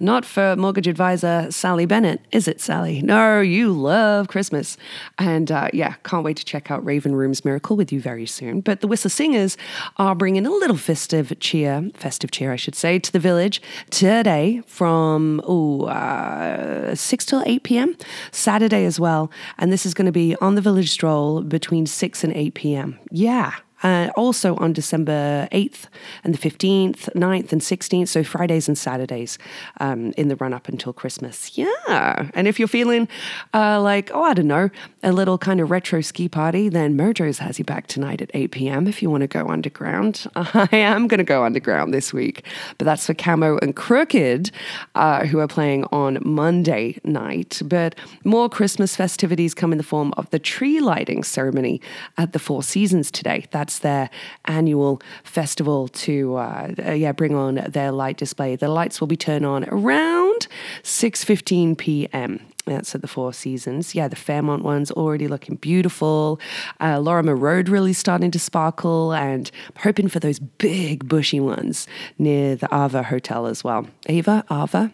not 0.00 0.24
for 0.24 0.56
mortgage 0.56 0.88
advisor 0.88 1.48
Sally 1.50 1.84
Bennett, 1.84 2.22
is 2.32 2.48
it, 2.48 2.58
Sally? 2.62 3.02
No, 3.02 3.42
you 3.42 3.70
love 3.70 4.28
Christmas, 4.28 4.78
and 5.18 5.50
uh, 5.52 5.68
yeah 5.74 5.89
can't 6.04 6.24
wait 6.24 6.36
to 6.38 6.44
check 6.44 6.70
out 6.70 6.84
Raven 6.84 7.14
Room's 7.14 7.44
Miracle 7.44 7.76
with 7.76 7.92
you 7.92 8.00
very 8.00 8.26
soon. 8.26 8.60
But 8.60 8.80
the 8.80 8.86
Whistler 8.86 9.10
Singers 9.10 9.56
are 9.96 10.14
bringing 10.14 10.46
a 10.46 10.50
little 10.50 10.76
festive 10.76 11.38
cheer, 11.40 11.90
festive 11.94 12.30
cheer, 12.30 12.52
I 12.52 12.56
should 12.56 12.74
say, 12.74 12.98
to 12.98 13.12
the 13.12 13.18
village 13.18 13.62
today 13.90 14.62
from 14.66 15.40
ooh, 15.48 15.84
uh, 15.84 16.94
6 16.94 17.24
till 17.24 17.42
8 17.46 17.62
p.m. 17.62 17.96
Saturday 18.32 18.84
as 18.84 18.98
well. 18.98 19.30
And 19.58 19.72
this 19.72 19.86
is 19.86 19.94
going 19.94 20.06
to 20.06 20.12
be 20.12 20.36
on 20.36 20.54
the 20.54 20.60
village 20.60 20.90
stroll 20.90 21.42
between 21.42 21.86
6 21.86 22.24
and 22.24 22.32
8 22.32 22.54
p.m. 22.54 22.98
Yeah, 23.10 23.54
uh, 23.82 24.10
also 24.16 24.56
on 24.56 24.72
December 24.72 25.48
8th 25.52 25.86
and 26.24 26.34
the 26.34 26.38
15th, 26.38 27.12
9th, 27.14 27.52
and 27.52 27.60
16th. 27.60 28.08
So 28.08 28.22
Fridays 28.22 28.68
and 28.68 28.76
Saturdays 28.76 29.38
um, 29.80 30.12
in 30.16 30.28
the 30.28 30.36
run 30.36 30.52
up 30.52 30.68
until 30.68 30.92
Christmas. 30.92 31.56
Yeah. 31.56 32.30
And 32.34 32.46
if 32.46 32.58
you're 32.58 32.68
feeling 32.68 33.08
uh, 33.54 33.80
like, 33.80 34.10
oh, 34.12 34.22
I 34.22 34.34
don't 34.34 34.48
know, 34.48 34.70
a 35.02 35.12
little 35.12 35.38
kind 35.38 35.60
of 35.60 35.70
retro 35.70 36.00
ski 36.00 36.28
party, 36.28 36.68
then 36.68 36.96
Mojo's 36.96 37.38
has 37.38 37.58
you 37.58 37.64
back 37.64 37.86
tonight 37.86 38.20
at 38.20 38.30
8 38.34 38.50
p.m. 38.50 38.86
if 38.86 39.02
you 39.02 39.08
want 39.08 39.22
to 39.22 39.26
go 39.26 39.48
underground. 39.48 40.26
I 40.34 40.68
am 40.72 41.08
going 41.08 41.18
to 41.18 41.24
go 41.24 41.44
underground 41.44 41.94
this 41.94 42.12
week, 42.12 42.44
but 42.76 42.84
that's 42.84 43.06
for 43.06 43.14
Camo 43.14 43.58
and 43.58 43.74
Krooked, 43.74 44.50
uh, 44.94 45.24
who 45.26 45.38
are 45.38 45.48
playing 45.48 45.84
on 45.92 46.18
Monday 46.22 46.98
night. 47.02 47.62
But 47.64 47.94
more 48.24 48.48
Christmas 48.48 48.94
festivities 48.94 49.54
come 49.54 49.72
in 49.72 49.78
the 49.78 49.84
form 49.84 50.12
of 50.16 50.28
the 50.30 50.38
tree 50.38 50.80
lighting 50.80 51.22
ceremony 51.22 51.80
at 52.18 52.32
the 52.32 52.38
Four 52.38 52.62
Seasons 52.62 53.10
today. 53.10 53.46
That's 53.50 53.78
their 53.78 54.10
annual 54.44 55.00
festival 55.24 55.88
to 55.88 56.36
uh, 56.36 56.74
uh, 56.86 56.92
yeah 56.92 57.12
bring 57.12 57.34
on 57.34 57.54
their 57.68 57.92
light 57.92 58.18
display. 58.18 58.56
The 58.56 58.68
lights 58.68 59.00
will 59.00 59.08
be 59.08 59.16
turned 59.16 59.46
on 59.46 59.64
around 59.68 60.46
6:15 60.82 61.78
p.m. 61.78 62.40
That's 62.66 62.94
at 62.94 63.00
the 63.00 63.08
Four 63.08 63.32
Seasons. 63.32 63.94
Yeah, 63.94 64.06
the 64.08 64.16
Fairmont 64.16 64.62
one's 64.62 64.90
already 64.90 65.28
looking 65.28 65.56
beautiful. 65.56 66.38
Uh, 66.80 67.00
Lorimer 67.00 67.34
Road 67.34 67.68
really 67.68 67.92
starting 67.92 68.30
to 68.32 68.38
sparkle, 68.38 69.12
and 69.12 69.50
hoping 69.78 70.08
for 70.08 70.20
those 70.20 70.38
big 70.38 71.08
bushy 71.08 71.40
ones 71.40 71.86
near 72.18 72.56
the 72.56 72.66
Aava 72.68 73.04
Hotel 73.04 73.46
as 73.46 73.64
well. 73.64 73.86
Aava, 74.08 74.46
Aava, 74.48 74.92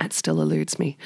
that 0.00 0.12
still 0.12 0.40
eludes 0.40 0.78
me. 0.78 0.96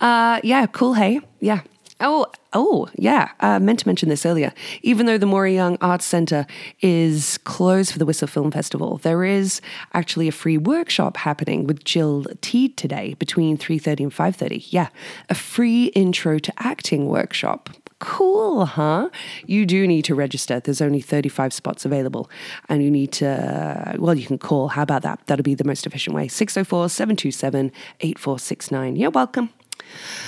Uh, 0.00 0.40
yeah, 0.44 0.66
cool. 0.66 0.94
Hey, 0.94 1.20
yeah, 1.40 1.62
Oh, 2.00 2.26
oh, 2.52 2.88
yeah. 2.94 3.30
Uh, 3.40 3.58
meant 3.58 3.80
to 3.80 3.88
mention 3.88 4.08
this 4.08 4.24
earlier. 4.24 4.52
Even 4.82 5.06
though 5.06 5.18
the 5.18 5.26
Maury 5.26 5.54
Young 5.54 5.76
Arts 5.80 6.04
Centre 6.04 6.46
is 6.80 7.38
closed 7.38 7.92
for 7.92 7.98
the 7.98 8.06
Whistler 8.06 8.28
Film 8.28 8.52
Festival, 8.52 8.98
there 8.98 9.24
is 9.24 9.60
actually 9.94 10.28
a 10.28 10.32
free 10.32 10.58
workshop 10.58 11.16
happening 11.16 11.66
with 11.66 11.82
Jill 11.84 12.24
Teed 12.40 12.76
today 12.76 13.14
between 13.14 13.56
three 13.56 13.78
thirty 13.78 14.04
and 14.04 14.14
five 14.14 14.36
thirty. 14.36 14.64
Yeah, 14.68 14.88
a 15.28 15.34
free 15.34 15.86
intro 15.86 16.38
to 16.38 16.52
acting 16.58 17.08
workshop. 17.08 17.70
Cool, 18.00 18.64
huh? 18.64 19.10
You 19.46 19.66
do 19.66 19.84
need 19.84 20.04
to 20.04 20.14
register. 20.14 20.60
There's 20.60 20.80
only 20.80 21.00
35 21.00 21.52
spots 21.52 21.84
available. 21.84 22.30
And 22.68 22.80
you 22.80 22.92
need 22.92 23.10
to, 23.14 23.96
well, 23.98 24.14
you 24.14 24.24
can 24.24 24.38
call. 24.38 24.68
How 24.68 24.82
about 24.82 25.02
that? 25.02 25.18
That'll 25.26 25.42
be 25.42 25.56
the 25.56 25.64
most 25.64 25.84
efficient 25.84 26.14
way. 26.14 26.28
604 26.28 26.90
727 26.90 27.72
8469. 28.00 28.94
You're 28.94 29.10
welcome. 29.10 29.50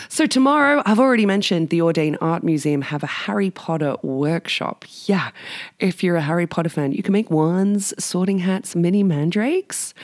So 0.09 0.27
tomorrow, 0.27 0.83
I've 0.85 0.99
already 0.99 1.27
mentioned 1.27 1.71
the 1.71 1.79
Audain 1.81 2.17
Art 2.21 2.43
Museum 2.43 2.83
have 2.83 3.03
a 3.03 3.07
Harry 3.07 3.51
Potter 3.51 3.97
workshop. 4.03 4.85
Yeah, 5.07 5.31
if 5.79 6.03
you're 6.03 6.17
a 6.17 6.21
Harry 6.21 6.47
Potter 6.47 6.69
fan, 6.69 6.93
you 6.93 7.03
can 7.03 7.13
make 7.13 7.31
wands, 7.31 7.95
sorting 8.03 8.39
hats, 8.39 8.75
mini 8.75 9.03
mandrakes. 9.03 9.95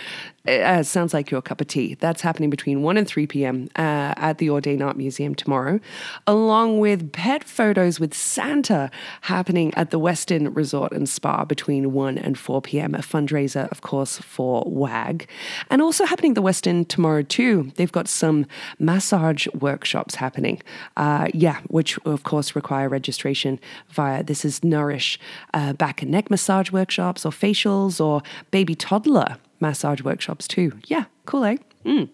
Uh, 0.46 0.82
sounds 0.82 1.12
like 1.12 1.30
your 1.30 1.42
cup 1.42 1.60
of 1.60 1.66
tea. 1.66 1.94
That's 1.94 2.22
happening 2.22 2.50
between 2.50 2.82
1 2.82 2.96
and 2.96 3.06
3 3.06 3.26
p.m. 3.26 3.68
Uh, 3.76 4.14
at 4.16 4.38
the 4.38 4.48
Audain 4.48 4.84
Art 4.84 4.96
Museum 4.96 5.34
tomorrow, 5.34 5.80
along 6.26 6.78
with 6.78 7.12
pet 7.12 7.44
photos 7.44 7.98
with 7.98 8.14
Santa 8.14 8.90
happening 9.22 9.74
at 9.74 9.90
the 9.90 9.98
Westin 9.98 10.54
Resort 10.54 10.92
and 10.92 11.08
Spa 11.08 11.44
between 11.44 11.92
1 11.92 12.18
and 12.18 12.38
4 12.38 12.62
p.m. 12.62 12.94
A 12.94 12.98
fundraiser, 12.98 13.70
of 13.70 13.80
course, 13.80 14.18
for 14.18 14.62
WAG. 14.66 15.28
And 15.70 15.82
also 15.82 16.04
happening 16.04 16.32
at 16.32 16.36
the 16.36 16.42
Westin 16.42 16.86
tomorrow, 16.86 17.22
too. 17.22 17.72
They've 17.76 17.90
got 17.90 18.08
some 18.08 18.46
massage 18.78 19.46
workshops 19.48 20.14
happening. 20.16 20.62
Uh, 20.96 21.28
yeah, 21.34 21.60
which, 21.68 21.98
of 22.04 22.22
course, 22.22 22.54
require 22.54 22.88
registration 22.88 23.58
via 23.88 24.22
this 24.22 24.44
is 24.44 24.62
Nourish 24.62 25.18
uh, 25.54 25.72
back 25.72 26.02
and 26.02 26.10
neck 26.10 26.30
massage 26.30 26.70
workshops 26.70 27.26
or 27.26 27.32
facials 27.32 28.04
or 28.04 28.22
baby 28.50 28.74
toddler 28.74 29.36
massage 29.60 30.02
workshops 30.02 30.46
too. 30.48 30.72
Yeah, 30.86 31.04
cool, 31.25 31.44
eh? 31.44 31.56
Mm. 31.84 32.08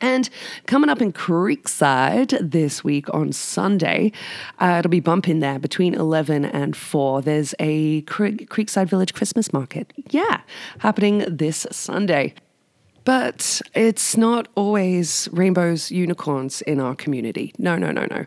And 0.00 0.30
coming 0.66 0.90
up 0.90 1.02
in 1.02 1.12
Creekside 1.12 2.38
this 2.40 2.84
week 2.84 3.12
on 3.12 3.32
Sunday, 3.32 4.12
uh, 4.60 4.76
it'll 4.78 4.90
be 4.90 5.00
bumping 5.00 5.40
there 5.40 5.58
between 5.58 5.94
11 5.94 6.44
and 6.44 6.76
4. 6.76 7.22
There's 7.22 7.54
a 7.58 8.02
Creekside 8.02 8.88
Village 8.88 9.12
Christmas 9.12 9.52
market. 9.52 9.92
Yeah, 10.10 10.40
happening 10.78 11.24
this 11.28 11.66
Sunday. 11.72 12.34
But 13.08 13.62
it's 13.74 14.18
not 14.18 14.48
always 14.54 15.30
rainbows, 15.32 15.90
unicorns 15.90 16.60
in 16.60 16.78
our 16.78 16.94
community. 16.94 17.54
No, 17.56 17.76
no, 17.76 17.90
no, 17.90 18.06
no. 18.10 18.26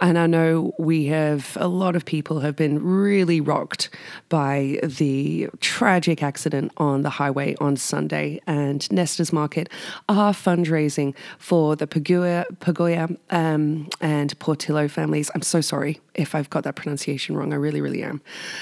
And 0.00 0.16
I 0.16 0.28
know 0.28 0.72
we 0.78 1.06
have, 1.06 1.56
a 1.60 1.66
lot 1.66 1.96
of 1.96 2.04
people 2.04 2.38
have 2.38 2.54
been 2.54 2.80
really 2.80 3.40
rocked 3.40 3.90
by 4.28 4.78
the 4.84 5.48
tragic 5.58 6.22
accident 6.22 6.70
on 6.76 7.02
the 7.02 7.10
highway 7.10 7.56
on 7.60 7.76
Sunday. 7.76 8.40
And 8.46 8.88
Nesta's 8.92 9.32
Market 9.32 9.68
are 10.08 10.32
fundraising 10.32 11.12
for 11.40 11.74
the 11.74 11.88
Pagoya, 11.88 12.44
Pagoya 12.60 13.08
um, 13.30 13.88
and 14.00 14.38
Portillo 14.38 14.86
families. 14.86 15.28
I'm 15.34 15.42
so 15.42 15.60
sorry 15.60 15.98
if 16.14 16.34
I've 16.34 16.50
got 16.50 16.64
that 16.64 16.76
pronunciation 16.76 17.36
wrong. 17.36 17.52
I 17.52 17.56
really, 17.56 17.80
really 17.80 18.02
am. 18.02 18.20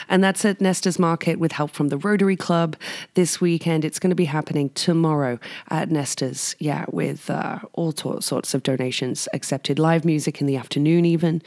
And 0.08 0.22
that's 0.22 0.44
at 0.44 0.60
Nesta's 0.60 0.98
Market 0.98 1.38
with 1.38 1.52
help 1.52 1.70
from 1.70 1.88
the 1.88 1.96
Rotary 1.96 2.36
Club 2.36 2.76
this 3.14 3.40
weekend. 3.40 3.84
It's 3.84 3.98
going 3.98 4.10
to 4.10 4.16
be 4.16 4.26
happening 4.26 4.70
tomorrow 4.70 5.38
at 5.70 5.90
Nesta's, 5.90 6.54
yeah, 6.58 6.84
with 6.90 7.30
uh, 7.30 7.60
all 7.72 7.92
t- 7.92 8.20
sorts 8.20 8.54
of 8.54 8.62
donations 8.62 9.28
accepted, 9.32 9.78
live 9.78 10.04
music 10.04 10.40
in 10.40 10.46
the 10.46 10.56
afternoon, 10.56 11.04
even. 11.04 11.42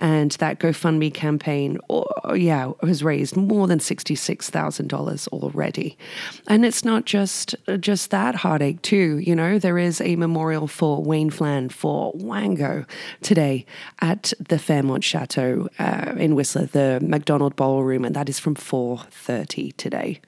And 0.00 0.32
that 0.32 0.58
GoFundMe 0.58 1.12
campaign, 1.12 1.78
oh, 1.90 2.34
yeah, 2.34 2.72
has 2.82 3.02
raised 3.02 3.36
more 3.36 3.66
than 3.66 3.78
$66,000 3.78 5.28
already. 5.28 5.98
And 6.46 6.64
it's 6.64 6.84
not 6.84 7.04
just, 7.04 7.54
just 7.80 8.10
that 8.10 8.36
heartache, 8.36 8.82
too. 8.82 9.18
You 9.18 9.36
know, 9.36 9.58
there 9.58 9.78
is 9.78 10.00
a 10.00 10.16
memorial 10.16 10.66
for 10.66 11.02
Wayne 11.02 11.30
Flan 11.30 11.68
for 11.68 12.12
Wango 12.14 12.84
today 13.20 13.66
at 14.00 14.32
the 14.38 14.58
Fairmont 14.58 15.04
Chateau 15.04 15.41
uh, 15.78 16.14
in 16.16 16.34
Whistler, 16.34 16.66
the 16.66 16.98
McDonald 17.02 17.56
Ballroom, 17.56 18.04
and 18.04 18.14
that 18.16 18.28
is 18.28 18.38
from 18.38 18.54
4.30 18.54 19.76
today. 19.76 20.20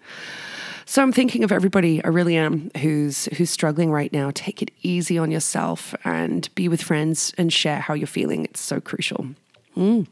So 0.86 1.02
I'm 1.02 1.12
thinking 1.12 1.44
of 1.44 1.52
everybody, 1.52 2.04
I 2.04 2.08
really 2.08 2.36
am, 2.36 2.70
who's 2.76 3.24
who's 3.36 3.50
struggling 3.50 3.90
right 3.90 4.12
now. 4.12 4.30
Take 4.34 4.60
it 4.60 4.70
easy 4.82 5.16
on 5.16 5.30
yourself 5.30 5.94
and 6.04 6.54
be 6.54 6.68
with 6.68 6.82
friends 6.82 7.32
and 7.38 7.52
share 7.52 7.80
how 7.80 7.94
you're 7.94 8.06
feeling. 8.06 8.44
It's 8.44 8.60
so 8.60 8.80
crucial. 8.80 9.28
Mm. 9.76 10.06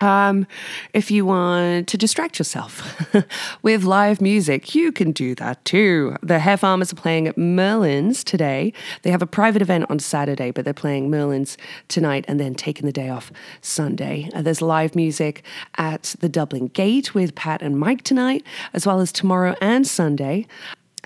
Um, 0.00 0.46
if 0.92 1.10
you 1.10 1.24
want 1.24 1.86
to 1.88 1.96
distract 1.96 2.38
yourself 2.38 3.14
with 3.62 3.84
live 3.84 4.20
music, 4.20 4.74
you 4.74 4.90
can 4.90 5.12
do 5.12 5.34
that 5.36 5.64
too. 5.64 6.16
The 6.20 6.40
Hair 6.40 6.56
Farmers 6.56 6.92
are 6.92 6.96
playing 6.96 7.28
at 7.28 7.38
Merlin's 7.38 8.24
today. 8.24 8.72
They 9.02 9.10
have 9.10 9.22
a 9.22 9.26
private 9.26 9.62
event 9.62 9.86
on 9.88 10.00
Saturday, 10.00 10.50
but 10.50 10.64
they're 10.64 10.74
playing 10.74 11.10
Merlin's 11.10 11.56
tonight 11.86 12.24
and 12.26 12.40
then 12.40 12.54
taking 12.54 12.86
the 12.86 12.92
day 12.92 13.08
off 13.08 13.30
Sunday. 13.60 14.28
Uh, 14.34 14.42
there's 14.42 14.60
live 14.60 14.96
music 14.96 15.44
at 15.78 16.16
the 16.18 16.28
Dublin 16.28 16.68
Gate 16.68 17.14
with 17.14 17.34
Pat 17.36 17.62
and 17.62 17.78
Mike 17.78 18.02
tonight, 18.02 18.42
as 18.72 18.86
well 18.86 19.00
as 19.00 19.12
tomorrow 19.12 19.54
and 19.60 19.86
Sunday 19.86 20.46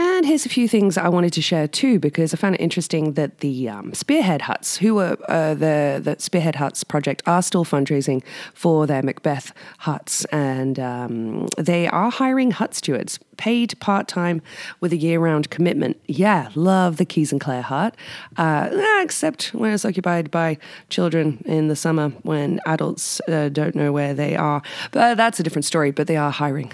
And 0.01 0.25
here's 0.25 0.47
a 0.47 0.49
few 0.49 0.69
things 0.69 0.97
I 0.97 1.09
wanted 1.09 1.33
to 1.33 1.43
share 1.43 1.67
too, 1.67 1.99
because 1.99 2.33
I 2.33 2.37
found 2.37 2.55
it 2.55 2.61
interesting 2.61 3.15
that 3.15 3.39
the 3.39 3.69
um, 3.69 3.93
Spearhead 3.95 4.43
Huts, 4.43 4.77
who 4.77 4.95
were 4.95 5.17
uh, 5.29 5.55
the, 5.55 6.01
the 6.03 6.17
Spearhead 6.19 6.55
Huts 6.55 6.85
project, 6.85 7.23
are 7.27 7.43
still 7.43 7.65
fundraising 7.65 8.23
for 8.55 8.87
their 8.87 9.03
Macbeth 9.03 9.53
huts. 9.79 10.25
And 10.27 10.79
um, 10.79 11.49
they 11.57 11.89
are 11.89 12.11
hiring 12.11 12.53
hut 12.53 12.75
stewards, 12.75 13.19
paid 13.39 13.79
part 13.81 14.07
time 14.07 14.43
with 14.81 14.93
a 14.93 14.97
year 14.97 15.19
round 15.19 15.49
commitment. 15.49 15.99
Yeah, 16.07 16.51
love 16.55 16.99
the 16.99 17.07
Kees 17.07 17.33
and 17.33 17.41
Claire 17.41 17.63
Hut, 17.63 17.97
uh, 18.37 18.69
except 19.01 19.55
when 19.55 19.73
it's 19.73 19.87
occupied 19.87 20.31
by 20.31 20.59
children 20.91 21.43
in 21.47 21.69
the 21.69 21.77
summer 21.77 22.11
when 22.23 22.61
adults 22.67 23.21
uh, 23.29 23.49
don't 23.49 23.75
know 23.75 23.93
where 23.93 24.13
they 24.13 24.37
are. 24.37 24.61
But 24.93 25.17
that's 25.17 25.41
a 25.41 25.43
different 25.43 25.65
story, 25.65 25.91
but 25.91 26.07
they 26.07 26.17
are 26.17 26.31
hiring. 26.31 26.71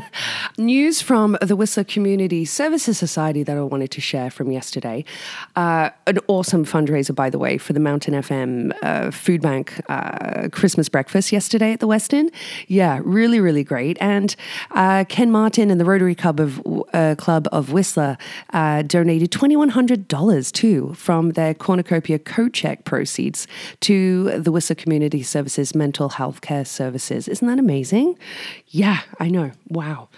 News 0.58 1.00
from 1.00 1.38
the 1.40 1.56
Whistler 1.56 1.84
Community 1.84 2.44
Services 2.44 2.98
Society 2.98 3.42
that 3.44 3.56
I 3.56 3.62
wanted 3.62 3.90
to 3.92 4.00
share 4.00 4.30
from 4.30 4.50
yesterday. 4.50 5.04
Uh, 5.56 5.90
an 6.06 6.18
awesome 6.28 6.64
fundraiser, 6.64 7.14
by 7.14 7.30
the 7.30 7.38
way, 7.38 7.56
for 7.56 7.72
the 7.72 7.80
Mountain 7.80 8.14
FM 8.14 8.72
uh, 8.82 9.10
Food 9.10 9.40
Bank 9.40 9.80
uh, 9.88 10.48
Christmas 10.50 10.88
breakfast 10.88 11.32
yesterday 11.32 11.72
at 11.72 11.80
the 11.80 11.88
Westin. 11.88 12.30
Yeah, 12.66 13.00
really, 13.04 13.40
really 13.40 13.64
great. 13.64 13.96
And 14.00 14.34
uh, 14.72 15.04
Ken 15.08 15.30
Martin 15.30 15.70
and 15.70 15.80
the 15.80 15.84
Rotary 16.00 16.14
Club 16.14 16.40
of 16.40 16.62
uh, 16.94 17.14
Club 17.18 17.46
of 17.52 17.72
Whistler 17.72 18.16
uh, 18.54 18.80
donated 18.80 19.30
twenty 19.30 19.54
one 19.54 19.68
hundred 19.68 20.08
dollars 20.08 20.50
too 20.50 20.94
from 20.94 21.32
their 21.32 21.52
cornucopia 21.52 22.18
co-check 22.18 22.86
proceeds 22.86 23.46
to 23.80 24.40
the 24.40 24.50
Whistler 24.50 24.76
Community 24.76 25.22
Services 25.22 25.74
Mental 25.74 26.08
Health 26.08 26.40
Care 26.40 26.64
Services. 26.64 27.28
Isn't 27.28 27.46
that 27.48 27.58
amazing? 27.58 28.16
Yeah, 28.68 29.00
I 29.18 29.28
know. 29.28 29.50
Wow. 29.68 30.08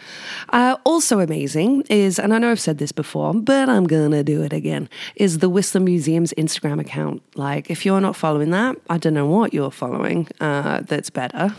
also 0.85 1.19
amazing 1.19 1.83
is, 1.89 2.19
and 2.19 2.33
I 2.33 2.39
know 2.39 2.53
I've 2.53 2.61
said 2.61 2.79
this 2.79 2.93
before, 2.93 3.35
but 3.35 3.69
I'm 3.69 3.87
gonna 3.87 4.23
do 4.23 4.43
it 4.43 4.53
again, 4.53 4.89
is 5.17 5.39
the 5.39 5.49
Whistler 5.49 5.81
Museum's 5.81 6.33
Instagram 6.35 6.79
account. 6.79 7.23
Like, 7.35 7.71
if 7.71 7.85
you're 7.85 8.01
not 8.01 8.15
following 8.15 8.51
that, 8.51 8.77
I 8.89 8.99
don't 8.99 9.15
know 9.15 9.27
what 9.27 9.53
you're 9.53 9.73
following 9.73 10.29
uh, 10.41 10.83
that's 10.83 11.11
better. 11.11 11.57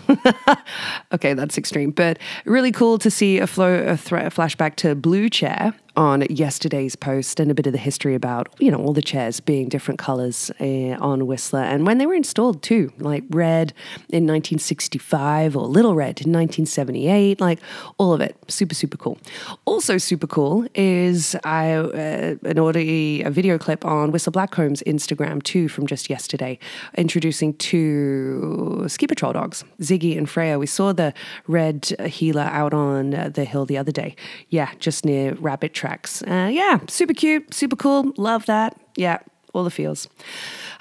okay, 1.13 1.33
that's 1.33 1.57
extreme, 1.57 1.91
but 1.91 2.19
really 2.45 2.71
cool 2.71 2.97
to 2.99 3.11
see 3.11 3.39
a 3.39 3.47
flow, 3.47 3.73
a, 3.73 3.93
a 3.93 3.97
flashback 4.13 4.75
to 4.77 4.95
Blue 4.95 5.29
Chair 5.29 5.73
on 5.95 6.21
yesterday's 6.29 6.95
post 6.95 7.39
and 7.39 7.51
a 7.51 7.53
bit 7.53 7.67
of 7.67 7.73
the 7.73 7.79
history 7.79 8.15
about 8.15 8.49
you 8.59 8.71
know 8.71 8.77
all 8.77 8.93
the 8.93 9.01
chairs 9.01 9.39
being 9.39 9.69
different 9.69 9.99
colors 9.99 10.51
uh, 10.59 10.97
on 10.99 11.27
Whistler. 11.27 11.61
And 11.61 11.85
when 11.85 11.97
they 11.97 12.05
were 12.05 12.13
installed 12.13 12.61
too 12.61 12.91
like 12.99 13.23
red 13.29 13.73
in 14.09 14.25
1965 14.25 15.55
or 15.55 15.67
little 15.67 15.95
red 15.95 16.21
in 16.21 16.31
1978 16.31 17.39
like 17.39 17.59
all 17.97 18.13
of 18.13 18.21
it. 18.21 18.35
Super 18.47 18.75
super 18.75 18.97
cool. 18.97 19.17
Also 19.65 19.97
super 19.97 20.27
cool 20.27 20.65
is 20.73 21.35
I 21.43 21.73
uh, 21.73 22.35
an 22.43 22.59
audio 22.59 23.27
a 23.27 23.29
video 23.29 23.57
clip 23.57 23.85
on 23.85 24.11
Whistler 24.11 24.31
Blackcomb's 24.31 24.81
Instagram 24.83 25.41
too 25.43 25.67
from 25.67 25.87
just 25.87 26.09
yesterday 26.09 26.59
introducing 26.97 27.53
two 27.55 28.85
ski 28.87 29.07
patrol 29.07 29.33
dogs 29.33 29.63
Ziggy 29.81 30.17
and 30.17 30.29
Freya. 30.29 30.57
We 30.57 30.67
saw 30.67 30.93
the 30.93 31.13
red 31.47 31.85
heeler 32.05 32.41
out 32.41 32.73
on 32.73 33.11
the 33.11 33.45
hill 33.45 33.65
the 33.65 33.77
other 33.77 33.91
day. 33.91 34.15
Yeah 34.49 34.71
just 34.79 35.05
near 35.05 35.33
Rabbit 35.35 35.73
tracks. 35.83 36.21
Uh, 36.23 36.49
yeah, 36.49 36.79
super 36.87 37.13
cute, 37.13 37.53
super 37.53 37.75
cool. 37.75 38.13
Love 38.15 38.45
that. 38.45 38.73
Yeah, 38.95 39.19
all 39.53 39.65
the 39.65 39.69
feels. 39.69 40.07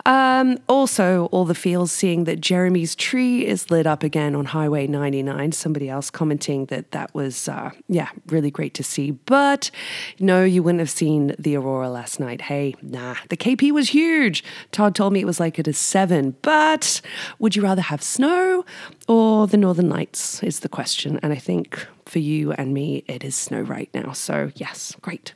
Um, 0.05 0.59
also, 0.69 1.27
all 1.27 1.45
the 1.45 1.55
feels 1.55 1.93
seeing 1.93 2.25
that 2.25 2.41
Jeremy's 2.41 2.95
tree 2.95 3.47
is 3.47 3.71
lit 3.71 3.87
up 3.87 4.03
again 4.03 4.35
on 4.35 4.47
Highway 4.47 4.87
99. 4.87 5.53
Somebody 5.53 5.89
else 5.89 6.11
commenting 6.11 6.67
that 6.67 6.91
that 6.91 7.15
was, 7.15 7.49
uh, 7.49 7.71
yeah, 7.89 8.09
really 8.27 8.51
great 8.51 8.75
to 8.75 8.83
see. 8.83 9.13
But 9.13 9.71
no, 10.19 10.45
you 10.45 10.63
wouldn't 10.63 10.81
have 10.81 10.91
seen 10.91 11.35
the 11.39 11.57
Aurora 11.57 11.89
last 11.89 12.19
night. 12.19 12.43
Hey, 12.43 12.75
nah, 12.83 13.17
the 13.29 13.37
KP 13.37 13.71
was 13.71 13.91
huge. 13.91 14.43
Todd 14.73 14.95
told 14.95 15.13
me 15.13 15.21
it 15.21 15.27
was 15.27 15.41
like 15.41 15.59
at 15.59 15.69
a 15.69 15.73
seven. 15.73 16.37
But 16.43 17.01
would 17.39 17.55
you 17.55 17.63
rather 17.63 17.83
have 17.83 18.03
snow 18.03 18.65
or 19.07 19.47
the 19.47 19.57
Northern 19.57 19.89
Lights? 19.89 20.43
Is 20.43 20.61
the 20.61 20.69
question. 20.69 21.21
And 21.23 21.33
I 21.33 21.37
think 21.37 21.87
for 22.07 22.19
you 22.19 22.53
and 22.53 22.75
me, 22.75 23.05
it 23.07 23.23
is 23.23 23.37
snow 23.37 23.61
right 23.61 23.89
now. 23.95 24.13
So, 24.13 24.51
yes, 24.57 24.97
great. 25.01 25.33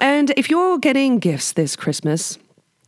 And 0.00 0.32
if 0.36 0.50
you're 0.50 0.78
getting 0.78 1.18
gifts 1.18 1.52
this 1.52 1.76
Christmas, 1.76 2.38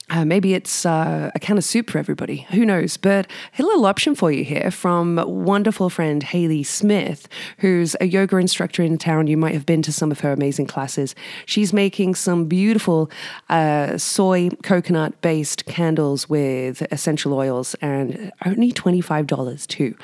uh, 0.08 0.24
maybe 0.24 0.54
it's 0.54 0.86
uh, 0.86 1.32
a 1.34 1.38
can 1.40 1.58
of 1.58 1.64
soup 1.64 1.90
for 1.90 1.98
everybody. 1.98 2.46
Who 2.50 2.64
knows? 2.64 2.96
But 2.96 3.26
a 3.58 3.62
little 3.62 3.86
option 3.86 4.14
for 4.14 4.30
you 4.30 4.44
here 4.44 4.70
from 4.70 5.20
wonderful 5.26 5.90
friend 5.90 6.22
Haley 6.22 6.62
Smith, 6.62 7.28
who's 7.58 7.96
a 8.00 8.06
yoga 8.06 8.36
instructor 8.36 8.84
in 8.84 8.98
town. 8.98 9.26
You 9.26 9.36
might 9.36 9.54
have 9.54 9.66
been 9.66 9.82
to 9.82 9.92
some 9.92 10.12
of 10.12 10.20
her 10.20 10.30
amazing 10.30 10.66
classes. 10.66 11.16
She's 11.44 11.72
making 11.72 12.14
some 12.14 12.44
beautiful 12.44 13.10
uh, 13.48 13.98
soy 13.98 14.50
coconut 14.62 15.20
based 15.22 15.66
candles 15.66 16.28
with 16.28 16.82
essential 16.92 17.34
oils 17.34 17.74
and 17.82 18.30
only 18.44 18.70
$25 18.70 19.66
too. 19.66 19.96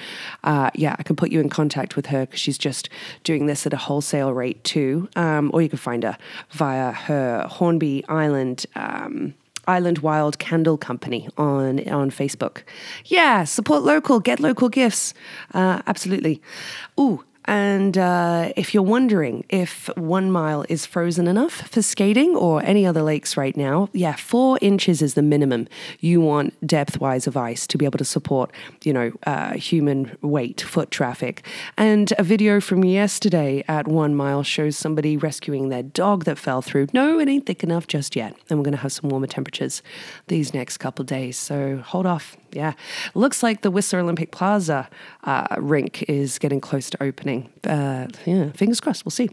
Uh, 0.42 0.70
yeah, 0.74 0.96
I 0.98 1.04
can 1.04 1.14
put 1.14 1.30
you 1.30 1.40
in 1.40 1.48
contact 1.48 1.94
with 1.94 2.06
her 2.06 2.26
because 2.26 2.40
she's 2.40 2.58
just 2.58 2.88
doing 3.22 3.46
this 3.46 3.66
at 3.66 3.72
a 3.72 3.76
wholesale 3.76 4.32
rate 4.32 4.64
too. 4.64 5.08
Um, 5.14 5.52
or 5.54 5.62
you 5.62 5.68
can 5.68 5.78
find 5.78 6.02
her 6.02 6.18
via 6.50 6.90
her 6.90 7.46
Hornby 7.48 8.04
Island. 8.08 8.66
Um, 8.74 9.34
Island 9.66 9.98
Wild 9.98 10.38
Candle 10.38 10.76
Company 10.76 11.28
on 11.36 11.88
on 11.88 12.10
Facebook. 12.10 12.62
Yeah, 13.06 13.44
support 13.44 13.82
local, 13.82 14.20
get 14.20 14.40
local 14.40 14.68
gifts. 14.68 15.14
Uh, 15.54 15.82
absolutely. 15.86 16.40
Ooh, 16.98 17.24
and 17.44 17.98
uh, 17.98 18.52
if 18.56 18.72
you're 18.72 18.82
wondering 18.82 19.44
if 19.48 19.88
one 19.96 20.30
mile 20.30 20.64
is 20.68 20.86
frozen 20.86 21.26
enough 21.26 21.68
for 21.68 21.82
skating 21.82 22.36
or 22.36 22.62
any 22.62 22.86
other 22.86 23.02
lakes 23.02 23.36
right 23.36 23.56
now, 23.56 23.88
yeah, 23.92 24.14
four 24.14 24.58
inches 24.60 25.02
is 25.02 25.14
the 25.14 25.22
minimum 25.22 25.68
you 26.00 26.20
want 26.20 26.54
depth 26.66 27.00
wise 27.00 27.26
of 27.26 27.36
ice 27.36 27.66
to 27.66 27.78
be 27.78 27.84
able 27.84 27.98
to 27.98 28.04
support, 28.04 28.52
you 28.84 28.92
know, 28.92 29.12
uh, 29.26 29.54
human 29.54 30.16
weight, 30.22 30.60
foot 30.60 30.90
traffic. 30.90 31.44
And 31.76 32.12
a 32.18 32.22
video 32.22 32.60
from 32.60 32.84
yesterday 32.84 33.64
at 33.68 33.88
one 33.88 34.14
mile 34.14 34.42
shows 34.42 34.76
somebody 34.76 35.16
rescuing 35.16 35.68
their 35.68 35.82
dog 35.82 36.24
that 36.24 36.38
fell 36.38 36.62
through. 36.62 36.88
No, 36.92 37.18
it 37.18 37.28
ain't 37.28 37.46
thick 37.46 37.64
enough 37.64 37.86
just 37.86 38.14
yet. 38.14 38.36
And 38.48 38.58
we're 38.58 38.64
going 38.64 38.72
to 38.72 38.78
have 38.78 38.92
some 38.92 39.10
warmer 39.10 39.26
temperatures 39.26 39.82
these 40.28 40.54
next 40.54 40.78
couple 40.78 41.04
days. 41.04 41.36
So 41.36 41.78
hold 41.78 42.06
off. 42.06 42.36
Yeah. 42.52 42.74
Looks 43.14 43.42
like 43.42 43.62
the 43.62 43.70
Whistler 43.70 44.00
Olympic 44.00 44.30
Plaza 44.30 44.88
uh, 45.24 45.46
rink 45.58 46.02
is 46.04 46.38
getting 46.38 46.60
close 46.60 46.90
to 46.90 47.02
opening. 47.02 47.50
Uh, 47.64 48.08
yeah, 48.26 48.50
fingers 48.52 48.80
crossed. 48.80 49.04
We'll 49.04 49.10
see. 49.10 49.30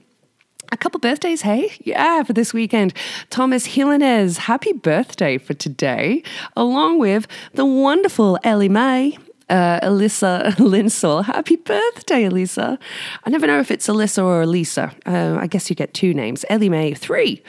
A 0.71 0.77
couple 0.77 0.99
birthdays, 0.99 1.41
hey? 1.41 1.71
Yeah, 1.83 2.21
for 2.23 2.33
this 2.33 2.53
weekend. 2.53 2.93
Thomas 3.31 3.69
Hilinez, 3.69 4.37
happy 4.37 4.71
birthday 4.71 5.39
for 5.39 5.55
today, 5.55 6.21
along 6.55 6.99
with 6.99 7.27
the 7.55 7.65
wonderful 7.65 8.37
Ellie 8.43 8.69
Mae 8.69 9.17
uh, 9.49 9.79
Alyssa 9.81 10.51
Linsell. 10.57 11.25
Happy 11.25 11.55
birthday, 11.55 12.23
Alyssa. 12.23 12.77
I 13.23 13.29
never 13.29 13.47
know 13.47 13.59
if 13.59 13.71
it's 13.71 13.87
Alyssa 13.87 14.23
or 14.23 14.41
Elisa. 14.41 14.91
Uh, 15.05 15.37
I 15.39 15.47
guess 15.47 15.69
you 15.69 15.75
get 15.75 15.93
two 15.93 16.13
names. 16.13 16.45
Ellie 16.49 16.69
Mae, 16.69 16.93
three. 16.93 17.41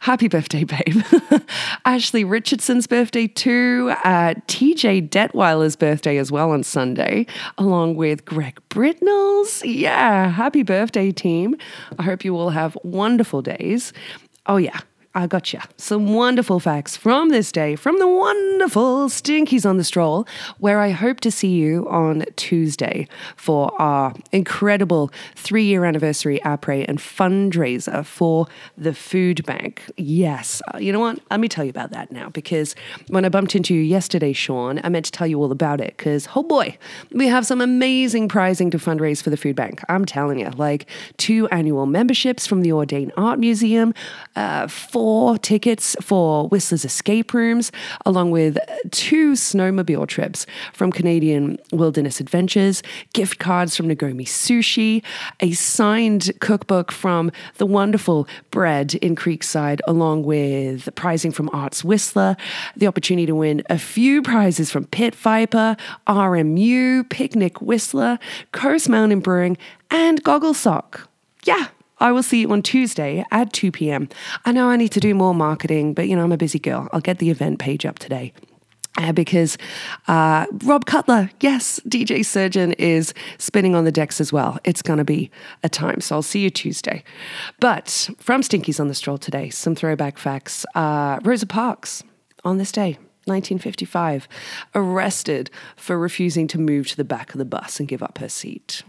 Happy 0.00 0.28
birthday, 0.28 0.64
babe. 0.64 1.02
Ashley 1.84 2.24
Richardson's 2.24 2.86
birthday, 2.86 3.26
too. 3.26 3.92
Uh, 4.04 4.34
TJ 4.46 5.08
Detweiler's 5.08 5.76
birthday 5.76 6.16
as 6.18 6.30
well 6.32 6.50
on 6.50 6.62
Sunday, 6.62 7.26
along 7.58 7.96
with 7.96 8.24
Greg 8.24 8.58
Britnell's. 8.70 9.64
Yeah, 9.64 10.28
happy 10.30 10.62
birthday, 10.62 11.12
team. 11.12 11.56
I 11.98 12.02
hope 12.02 12.24
you 12.24 12.36
all 12.36 12.50
have 12.50 12.76
wonderful 12.82 13.42
days. 13.42 13.92
Oh, 14.46 14.56
yeah. 14.56 14.80
I 15.14 15.26
got 15.26 15.52
you. 15.52 15.60
Some 15.78 16.12
wonderful 16.12 16.60
facts 16.60 16.96
from 16.96 17.30
this 17.30 17.50
day 17.50 17.76
from 17.76 17.98
the 17.98 18.06
wonderful 18.06 19.08
Stinkies 19.08 19.64
on 19.68 19.78
the 19.78 19.84
Stroll, 19.84 20.28
where 20.58 20.80
I 20.80 20.90
hope 20.90 21.20
to 21.20 21.30
see 21.30 21.48
you 21.56 21.88
on 21.88 22.24
Tuesday 22.36 23.08
for 23.36 23.72
our 23.80 24.12
incredible 24.32 25.10
three 25.34 25.64
year 25.64 25.84
anniversary 25.84 26.40
après 26.44 26.84
and 26.86 26.98
fundraiser 26.98 28.04
for 28.04 28.46
the 28.76 28.92
food 28.92 29.44
bank. 29.46 29.82
Yes, 29.96 30.60
uh, 30.74 30.78
you 30.78 30.92
know 30.92 31.00
what? 31.00 31.18
Let 31.30 31.40
me 31.40 31.48
tell 31.48 31.64
you 31.64 31.70
about 31.70 31.90
that 31.92 32.12
now 32.12 32.28
because 32.28 32.74
when 33.08 33.24
I 33.24 33.30
bumped 33.30 33.56
into 33.56 33.74
you 33.74 33.80
yesterday, 33.80 34.34
Sean, 34.34 34.78
I 34.84 34.90
meant 34.90 35.06
to 35.06 35.12
tell 35.12 35.26
you 35.26 35.40
all 35.40 35.52
about 35.52 35.80
it 35.80 35.96
because, 35.96 36.28
oh 36.36 36.42
boy, 36.42 36.76
we 37.12 37.28
have 37.28 37.46
some 37.46 37.62
amazing 37.62 38.28
prizing 38.28 38.70
to 38.70 38.78
fundraise 38.78 39.22
for 39.22 39.30
the 39.30 39.36
food 39.38 39.56
bank. 39.56 39.80
I'm 39.88 40.04
telling 40.04 40.38
you, 40.40 40.50
like 40.50 40.86
two 41.16 41.48
annual 41.48 41.86
memberships 41.86 42.46
from 42.46 42.60
the 42.60 42.70
Audain 42.70 43.10
Art 43.16 43.38
Museum, 43.38 43.94
uh, 44.36 44.66
four 44.98 45.38
tickets 45.38 45.94
for 46.00 46.48
Whistler's 46.48 46.84
escape 46.84 47.32
rooms, 47.32 47.70
along 48.04 48.32
with 48.32 48.58
two 48.90 49.34
snowmobile 49.34 50.08
trips 50.08 50.44
from 50.72 50.90
Canadian 50.90 51.56
Wilderness 51.70 52.18
Adventures, 52.18 52.82
gift 53.12 53.38
cards 53.38 53.76
from 53.76 53.86
Nagomi 53.86 54.24
Sushi, 54.24 55.04
a 55.38 55.52
signed 55.52 56.32
cookbook 56.40 56.90
from 56.90 57.30
the 57.58 57.64
wonderful 57.64 58.26
Bread 58.50 58.96
in 58.96 59.14
Creekside, 59.14 59.78
along 59.86 60.24
with 60.24 60.92
prizing 60.96 61.30
from 61.30 61.48
Arts 61.52 61.84
Whistler, 61.84 62.36
the 62.76 62.88
opportunity 62.88 63.26
to 63.26 63.36
win 63.36 63.62
a 63.70 63.78
few 63.78 64.20
prizes 64.20 64.68
from 64.68 64.84
Pit 64.86 65.14
Viper, 65.14 65.76
RMU, 66.08 67.08
Picnic 67.08 67.62
Whistler, 67.62 68.18
Coast 68.50 68.88
Mountain 68.88 69.20
Brewing, 69.20 69.58
and 69.92 70.20
Goggle 70.24 70.54
Sock. 70.54 71.08
Yeah, 71.44 71.68
I 72.00 72.12
will 72.12 72.22
see 72.22 72.40
you 72.40 72.52
on 72.52 72.62
Tuesday 72.62 73.24
at 73.30 73.52
2 73.52 73.72
p.m. 73.72 74.08
I 74.44 74.52
know 74.52 74.70
I 74.70 74.76
need 74.76 74.92
to 74.92 75.00
do 75.00 75.14
more 75.14 75.34
marketing, 75.34 75.94
but 75.94 76.08
you 76.08 76.16
know, 76.16 76.24
I'm 76.24 76.32
a 76.32 76.36
busy 76.36 76.58
girl. 76.58 76.88
I'll 76.92 77.00
get 77.00 77.18
the 77.18 77.30
event 77.30 77.58
page 77.58 77.84
up 77.84 77.98
today. 77.98 78.32
Uh, 78.96 79.12
because 79.12 79.56
uh, 80.08 80.44
Rob 80.64 80.84
Cutler, 80.84 81.30
yes, 81.40 81.78
DJ 81.86 82.24
Surgeon 82.24 82.72
is 82.72 83.14
spinning 83.38 83.76
on 83.76 83.84
the 83.84 83.92
decks 83.92 84.20
as 84.20 84.32
well. 84.32 84.58
It's 84.64 84.82
going 84.82 84.98
to 84.98 85.04
be 85.04 85.30
a 85.62 85.68
time. 85.68 86.00
So 86.00 86.16
I'll 86.16 86.22
see 86.22 86.40
you 86.40 86.50
Tuesday. 86.50 87.04
But 87.60 88.10
from 88.18 88.42
Stinkies 88.42 88.80
on 88.80 88.88
the 88.88 88.94
Stroll 88.94 89.16
today, 89.16 89.50
some 89.50 89.76
throwback 89.76 90.18
facts. 90.18 90.66
Uh, 90.74 91.20
Rosa 91.22 91.46
Parks 91.46 92.02
on 92.42 92.58
this 92.58 92.72
day, 92.72 92.94
1955, 93.26 94.26
arrested 94.74 95.50
for 95.76 95.96
refusing 95.96 96.48
to 96.48 96.58
move 96.58 96.88
to 96.88 96.96
the 96.96 97.04
back 97.04 97.32
of 97.32 97.38
the 97.38 97.44
bus 97.44 97.78
and 97.78 97.88
give 97.88 98.02
up 98.02 98.18
her 98.18 98.28
seat. 98.28 98.82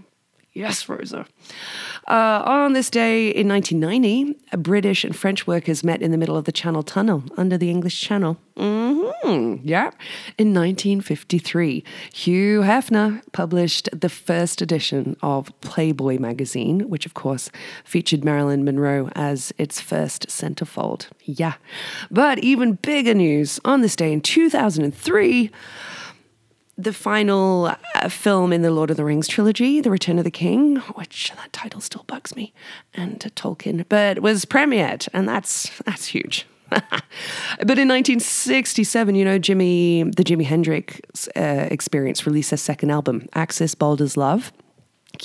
Yes, 0.59 0.89
Rosa. 0.89 1.25
Uh, 2.05 2.43
on 2.45 2.73
this 2.73 2.89
day 2.89 3.29
in 3.29 3.47
1990, 3.47 4.57
British 4.57 5.05
and 5.05 5.15
French 5.15 5.47
workers 5.47 5.85
met 5.85 6.01
in 6.01 6.11
the 6.11 6.17
middle 6.17 6.35
of 6.35 6.43
the 6.43 6.51
Channel 6.51 6.83
Tunnel 6.83 7.23
under 7.37 7.57
the 7.57 7.69
English 7.69 8.01
Channel. 8.01 8.35
Mm-hmm. 8.57 9.65
Yeah. 9.65 9.91
In 10.37 10.53
1953, 10.53 11.81
Hugh 12.13 12.59
Hefner 12.59 13.21
published 13.31 13.87
the 13.97 14.09
first 14.09 14.61
edition 14.61 15.15
of 15.21 15.49
Playboy 15.61 16.19
magazine, 16.19 16.89
which 16.89 17.05
of 17.05 17.13
course 17.13 17.49
featured 17.85 18.25
Marilyn 18.25 18.65
Monroe 18.65 19.07
as 19.15 19.53
its 19.57 19.79
first 19.79 20.27
centerfold. 20.27 21.07
Yeah. 21.23 21.53
But 22.11 22.39
even 22.39 22.73
bigger 22.73 23.13
news 23.13 23.61
on 23.63 23.79
this 23.79 23.95
day 23.95 24.11
in 24.11 24.19
2003, 24.19 25.51
the 26.79 26.93
final 26.93 27.75
uh, 27.95 28.09
film 28.09 28.53
in 28.53 28.61
the 28.61 28.71
Lord 28.71 28.89
of 28.89 28.97
the 28.97 29.03
Rings 29.03 29.27
trilogy, 29.27 29.81
The 29.81 29.91
Return 29.91 30.17
of 30.17 30.23
the 30.23 30.31
King, 30.31 30.77
which 30.95 31.31
that 31.35 31.51
title 31.51 31.81
still 31.81 32.03
bugs 32.07 32.35
me, 32.35 32.53
and 32.93 33.19
Tolkien, 33.35 33.85
but 33.89 34.19
was 34.19 34.45
premiered, 34.45 35.09
and 35.13 35.27
that's 35.27 35.77
that's 35.79 36.07
huge. 36.07 36.45
but 36.69 36.81
in 37.79 37.87
1967, 37.87 39.15
you 39.15 39.25
know, 39.25 39.39
Jimmy, 39.39 40.03
the 40.03 40.23
Jimi 40.23 40.45
Hendrix 40.45 41.27
uh, 41.35 41.67
Experience 41.69 42.25
released 42.25 42.51
their 42.51 42.57
second 42.57 42.91
album, 42.91 43.27
Axis 43.33 43.75
Bold 43.75 43.99
Love 44.15 44.53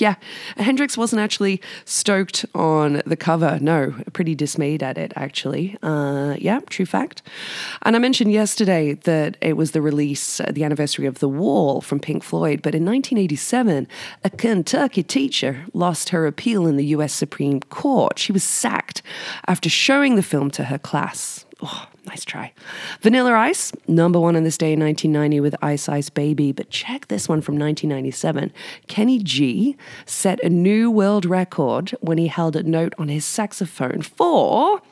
yeah, 0.01 0.17
Hendrix 0.57 0.97
wasn't 0.97 1.21
actually 1.21 1.61
stoked 1.85 2.45
on 2.55 3.03
the 3.07 3.17
cover. 3.17 3.59
No, 3.61 3.95
pretty 4.13 4.35
dismayed 4.35 4.83
at 4.83 4.99
it, 4.99 5.13
actually. 5.17 5.77
Uh, 5.83 6.37
yeah, 6.39 6.61
true 6.69 6.87
fact. 6.87 7.23
And 7.83 7.97
I 7.97 7.99
mentioned 7.99 8.33
yesterday 8.33 8.95
that 8.95 9.37
it 9.41 9.57
was 9.57 9.73
the 9.73 9.83
release, 9.83 10.41
uh, 10.41 10.51
the 10.53 10.65
anniversary 10.65 11.07
of 11.07 11.19
The 11.19 11.29
Wall 11.29 11.81
from 11.81 12.01
Pink 12.01 12.23
Floyd. 12.23 12.61
But 12.63 12.75
in 12.75 12.85
1987, 12.85 13.87
a 14.25 14.31
Kentucky 14.31 15.03
teacher 15.03 15.65
lost 15.73 16.11
her 16.11 16.27
appeal 16.27 16.67
in 16.67 16.77
the 16.77 16.87
US 16.87 17.13
Supreme 17.13 17.61
Court. 17.61 18.19
She 18.19 18.33
was 18.33 18.45
sacked 18.45 19.03
after 19.47 19.69
showing 19.69 20.17
the 20.17 20.23
film 20.23 20.51
to 20.53 20.65
her 20.65 20.79
class. 20.79 21.45
Oh, 21.63 21.87
nice 22.07 22.25
try. 22.25 22.53
Vanilla 23.01 23.33
Ice, 23.33 23.73
number 23.87 24.21
one 24.21 24.37
on 24.37 24.45
this 24.45 24.59
day 24.59 24.73
in 24.73 24.81
1990 24.81 25.41
with 25.41 25.55
Ice 25.63 25.89
Ice 25.89 26.11
Baby. 26.11 26.53
But 26.53 26.71
check 26.71 27.09
this 27.09 27.29
one 27.29 27.41
from 27.41 27.59
1997. 27.59 28.53
Kenny 28.87 29.19
G 29.19 29.77
set 30.07 30.43
a 30.43 30.49
new 30.49 30.91
world 30.91 31.25
record 31.25 31.95
when 32.01 32.19
he 32.19 32.29
held 32.29 32.57
a 32.57 32.63
note 32.63 32.95
on 32.99 33.09
his 33.09 33.25
saxophone 33.25 34.03
for 34.03 34.83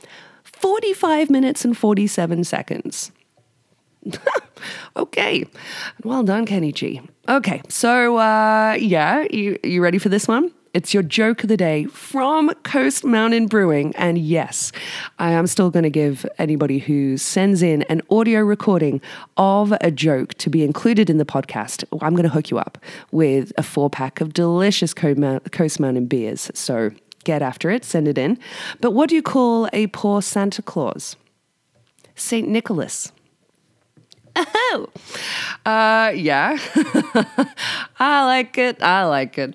45 0.44 1.30
minutes 1.30 1.64
and 1.64 1.76
47 1.76 2.44
seconds. 2.44 3.12
okay. 4.96 5.44
Well 6.04 6.22
done, 6.22 6.46
Kenny 6.46 6.72
G. 6.72 7.00
Okay, 7.28 7.62
so 7.68 8.16
uh, 8.16 8.76
yeah, 8.78 9.24
you, 9.30 9.58
you 9.62 9.82
ready 9.82 9.98
for 9.98 10.08
this 10.08 10.26
one? 10.26 10.52
It's 10.74 10.94
your 10.94 11.02
joke 11.02 11.42
of 11.42 11.50
the 11.50 11.56
day 11.58 11.84
from 11.84 12.48
Coast 12.62 13.04
Mountain 13.04 13.48
Brewing. 13.48 13.94
And 13.94 14.16
yes, 14.16 14.72
I 15.18 15.32
am 15.32 15.46
still 15.46 15.70
going 15.70 15.82
to 15.82 15.90
give 15.90 16.24
anybody 16.38 16.78
who 16.78 17.18
sends 17.18 17.62
in 17.62 17.82
an 17.82 18.00
audio 18.08 18.40
recording 18.40 19.02
of 19.36 19.74
a 19.82 19.90
joke 19.90 20.32
to 20.34 20.48
be 20.48 20.64
included 20.64 21.10
in 21.10 21.18
the 21.18 21.26
podcast, 21.26 21.84
I'm 22.00 22.14
going 22.14 22.22
to 22.22 22.30
hook 22.30 22.50
you 22.50 22.58
up 22.58 22.78
with 23.10 23.52
a 23.58 23.62
four 23.62 23.90
pack 23.90 24.22
of 24.22 24.32
delicious 24.32 24.94
Coast 24.94 25.78
Mountain 25.78 26.06
beers. 26.06 26.50
So 26.54 26.90
get 27.24 27.42
after 27.42 27.70
it, 27.70 27.84
send 27.84 28.08
it 28.08 28.16
in. 28.16 28.38
But 28.80 28.92
what 28.92 29.10
do 29.10 29.14
you 29.14 29.22
call 29.22 29.68
a 29.74 29.88
poor 29.88 30.22
Santa 30.22 30.62
Claus? 30.62 31.16
St. 32.14 32.48
Nicholas. 32.48 33.12
Oh, 34.74 34.88
uh, 35.66 36.12
yeah. 36.14 36.56
I 38.02 38.24
like 38.24 38.58
it. 38.58 38.82
I 38.82 39.04
like 39.04 39.38
it. 39.38 39.54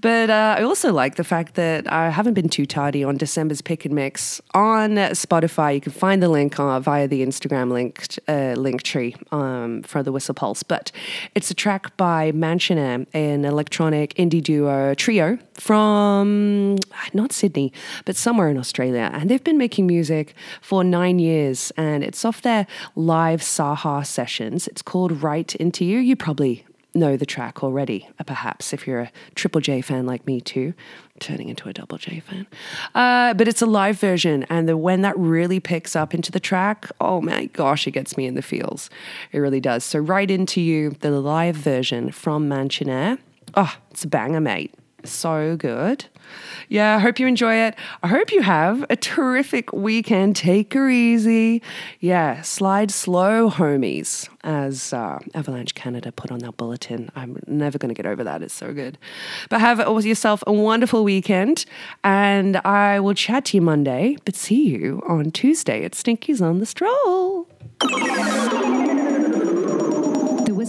But 0.00 0.30
uh, 0.30 0.56
I 0.58 0.62
also 0.62 0.94
like 0.94 1.16
the 1.16 1.24
fact 1.24 1.56
that 1.56 1.92
I 1.92 2.08
haven't 2.08 2.32
been 2.32 2.48
too 2.48 2.64
tardy 2.64 3.04
on 3.04 3.18
December's 3.18 3.60
pick 3.60 3.84
and 3.84 3.94
mix 3.94 4.40
on 4.54 4.92
Spotify. 5.12 5.74
You 5.74 5.82
can 5.82 5.92
find 5.92 6.22
the 6.22 6.30
link 6.30 6.58
uh, 6.58 6.80
via 6.80 7.06
the 7.06 7.20
Instagram 7.20 7.70
link 7.70 8.06
uh, 8.28 8.54
link 8.56 8.82
tree 8.82 9.14
um, 9.30 9.82
for 9.82 10.02
the 10.02 10.10
Whistler 10.10 10.32
Pulse. 10.32 10.62
But 10.62 10.90
it's 11.34 11.50
a 11.50 11.54
track 11.54 11.94
by 11.98 12.32
Mansionair, 12.32 13.06
an 13.12 13.44
electronic 13.44 14.14
indie 14.14 14.42
duo 14.42 14.94
trio 14.94 15.36
from 15.52 16.78
not 17.12 17.30
Sydney, 17.30 17.74
but 18.06 18.16
somewhere 18.16 18.48
in 18.48 18.56
Australia, 18.56 19.10
and 19.12 19.28
they've 19.28 19.44
been 19.44 19.58
making 19.58 19.86
music 19.86 20.34
for 20.62 20.82
nine 20.82 21.18
years, 21.18 21.72
and 21.76 22.02
it's 22.02 22.24
off 22.24 22.40
their 22.40 22.66
live 22.96 23.42
Saha 23.42 24.06
sessions. 24.06 24.66
It's 24.66 24.80
called 24.80 25.22
Right 25.22 25.54
Into 25.56 25.84
You. 25.84 25.98
You 25.98 26.16
probably 26.16 26.64
know 26.94 27.16
the 27.16 27.26
track 27.26 27.62
already, 27.62 28.08
uh, 28.18 28.24
perhaps 28.24 28.72
if 28.72 28.86
you're 28.86 29.00
a 29.00 29.12
Triple 29.34 29.60
J 29.60 29.80
fan 29.80 30.06
like 30.06 30.26
me 30.26 30.40
too, 30.40 30.74
turning 31.20 31.48
into 31.48 31.68
a 31.68 31.72
Double 31.72 31.98
J 31.98 32.20
fan. 32.20 32.46
Uh, 32.94 33.34
but 33.34 33.48
it's 33.48 33.62
a 33.62 33.66
live 33.66 33.98
version, 33.98 34.44
and 34.50 34.68
the, 34.68 34.76
when 34.76 35.02
that 35.02 35.16
really 35.18 35.60
picks 35.60 35.96
up 35.96 36.14
into 36.14 36.30
the 36.30 36.40
track, 36.40 36.90
oh 37.00 37.20
my 37.20 37.46
gosh, 37.46 37.86
it 37.86 37.92
gets 37.92 38.16
me 38.16 38.26
in 38.26 38.34
the 38.34 38.42
feels. 38.42 38.90
It 39.32 39.38
really 39.38 39.60
does. 39.60 39.84
So 39.84 39.98
right 39.98 40.30
into 40.30 40.60
you, 40.60 40.90
the 41.00 41.10
live 41.10 41.56
version 41.56 42.10
from 42.10 42.48
Mansionair. 42.48 43.18
Oh, 43.54 43.76
it's 43.90 44.04
a 44.04 44.08
banger, 44.08 44.40
mate 44.40 44.74
so 45.04 45.56
good. 45.56 46.06
Yeah, 46.68 46.96
I 46.96 46.98
hope 46.98 47.18
you 47.18 47.26
enjoy 47.26 47.56
it. 47.56 47.74
I 48.02 48.08
hope 48.08 48.32
you 48.32 48.42
have 48.42 48.84
a 48.88 48.96
terrific 48.96 49.72
weekend. 49.72 50.36
Take 50.36 50.72
her 50.74 50.88
easy. 50.88 51.62
Yeah, 52.00 52.42
slide 52.42 52.90
slow, 52.90 53.50
homies, 53.50 54.28
as 54.42 54.92
uh, 54.92 55.18
Avalanche 55.34 55.74
Canada 55.74 56.12
put 56.12 56.30
on 56.30 56.38
their 56.38 56.52
bulletin. 56.52 57.10
I'm 57.14 57.38
never 57.46 57.78
going 57.78 57.90
to 57.90 57.94
get 57.94 58.06
over 58.06 58.24
that. 58.24 58.42
It's 58.42 58.54
so 58.54 58.72
good. 58.72 58.98
But 59.50 59.60
have 59.60 59.78
yourself 60.04 60.42
a 60.46 60.52
wonderful 60.52 61.04
weekend, 61.04 61.64
and 62.02 62.56
I 62.58 63.00
will 63.00 63.14
chat 63.14 63.46
to 63.46 63.56
you 63.56 63.60
Monday, 63.60 64.16
but 64.24 64.34
see 64.34 64.62
you 64.62 65.02
on 65.06 65.30
Tuesday 65.30 65.84
at 65.84 65.92
Stinkies 65.92 66.40
on 66.40 66.58
the 66.58 66.66
Stroll. 66.66 67.48